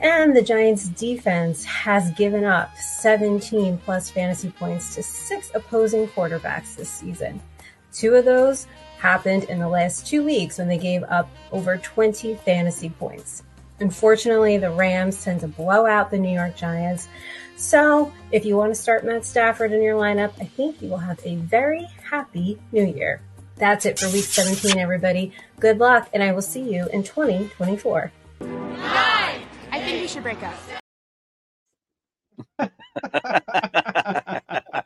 [0.00, 6.74] and the Giants defense has given up 17 plus fantasy points to six opposing quarterbacks
[6.74, 7.40] this season.
[7.92, 8.66] Two of those
[8.98, 13.42] happened in the last two weeks when they gave up over 20 fantasy points.
[13.80, 17.08] Unfortunately, the Rams tend to blow out the New York Giants.
[17.56, 20.98] So, if you want to start Matt Stafford in your lineup, I think you will
[20.98, 23.22] have a very happy new year.
[23.56, 25.32] That's it for week 17, everybody.
[25.58, 28.12] Good luck, and I will see you in 2024.
[29.72, 30.54] I think we should break up.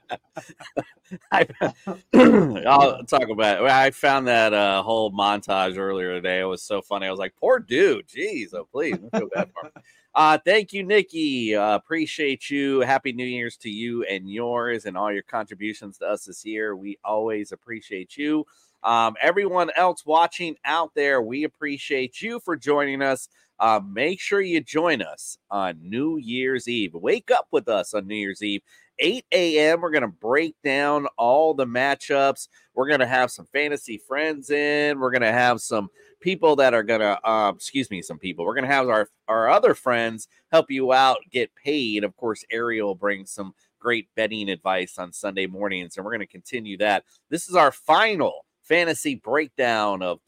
[1.32, 1.46] I,
[2.14, 3.70] I'll talk about it.
[3.70, 6.40] I found that uh, whole montage earlier today.
[6.40, 7.06] It was so funny.
[7.06, 8.08] I was like, poor dude.
[8.08, 8.96] Jeez, oh, please.
[9.12, 9.72] Feel bad for him.
[10.16, 11.56] Uh, thank you, Nikki.
[11.56, 12.78] Uh, appreciate you.
[12.82, 16.76] Happy New Year's to you and yours and all your contributions to us this year.
[16.76, 18.46] We always appreciate you.
[18.84, 23.28] Um, everyone else watching out there, we appreciate you for joining us.
[23.58, 26.94] Uh, make sure you join us on New Year's Eve.
[26.94, 28.62] Wake up with us on New Year's Eve.
[28.98, 29.80] 8 a.m.
[29.80, 32.48] We're going to break down all the matchups.
[32.74, 34.98] We're going to have some fantasy friends in.
[34.98, 35.88] We're going to have some
[36.20, 38.44] people that are going to, uh, excuse me, some people.
[38.44, 42.04] We're going to have our, our other friends help you out, get paid.
[42.04, 46.26] Of course, Ariel brings some great betting advice on Sunday mornings, and we're going to
[46.26, 47.04] continue that.
[47.30, 50.20] This is our final fantasy breakdown of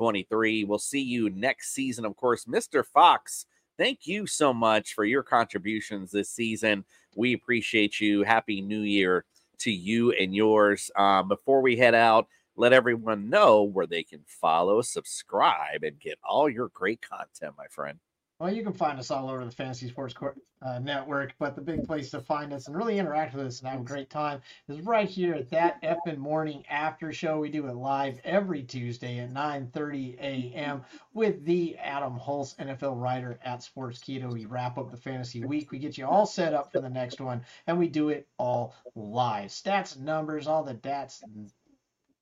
[0.00, 0.64] 2023.
[0.64, 2.06] We'll see you next season.
[2.06, 2.84] Of course, Mr.
[2.86, 3.44] Fox,
[3.76, 6.86] thank you so much for your contributions this season.
[7.14, 8.22] We appreciate you.
[8.22, 9.26] Happy New Year
[9.58, 10.90] to you and yours.
[10.96, 16.18] Um, before we head out, let everyone know where they can follow, subscribe, and get
[16.24, 17.98] all your great content, my friend.
[18.40, 21.60] Well, you can find us all over the Fantasy Sports Court, uh, Network, but the
[21.60, 24.40] big place to find us and really interact with us and have a great time
[24.66, 27.38] is right here at that effing morning after show.
[27.38, 30.82] We do it live every Tuesday at 9:30 a.m.
[31.12, 34.32] with the Adam Hulse, NFL writer at Sportskeeda.
[34.32, 35.70] We wrap up the fantasy week.
[35.70, 38.74] We get you all set up for the next one, and we do it all
[38.94, 39.50] live.
[39.50, 41.22] Stats, numbers, all the dats,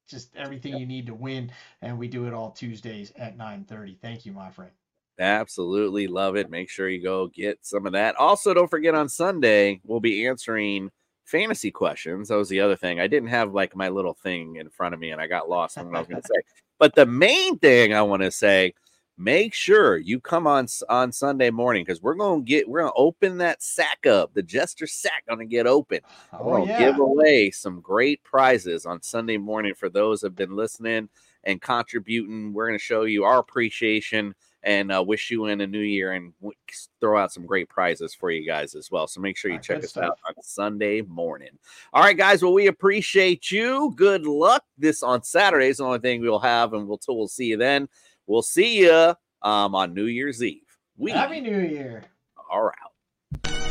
[0.09, 4.01] just everything you need to win, and we do it all Tuesdays at 9:30.
[4.01, 4.73] Thank you, my friend.
[5.19, 6.51] Absolutely love it.
[6.51, 8.15] Make sure you go get some of that.
[8.17, 10.91] Also, don't forget on Sunday, we'll be answering
[11.25, 12.29] fantasy questions.
[12.29, 13.01] That was the other thing.
[13.01, 15.77] I didn't have like my little thing in front of me and I got lost
[15.77, 16.43] on what I was going to say.
[16.79, 18.75] But the main thing I want to say,
[19.19, 22.93] make sure you come on on Sunday morning because we're going to get we're going
[22.93, 24.33] to open that sack up.
[24.33, 26.01] The Jester sack going to get open.
[26.33, 26.91] Oh, we're going to yeah.
[26.91, 31.09] give away some great prizes on Sunday morning for those who have been listening
[31.43, 32.53] and contributing.
[32.53, 34.35] We're going to show you our appreciation
[34.65, 36.55] and uh, wish you in a new year and w-
[37.01, 39.07] throw out some great prizes for you guys as well.
[39.07, 40.05] So make sure you All right, check us stuff.
[40.05, 41.51] out on Sunday morning.
[41.93, 42.43] All right, guys.
[42.43, 43.93] Well, we appreciate you.
[43.97, 45.69] Good luck this on Saturday.
[45.69, 47.89] Is the only thing we'll have, and we'll we'll see you then.
[48.27, 50.63] We'll see you um, on New Year's Eve.
[50.97, 52.03] We Happy New Year.
[52.51, 53.68] are out.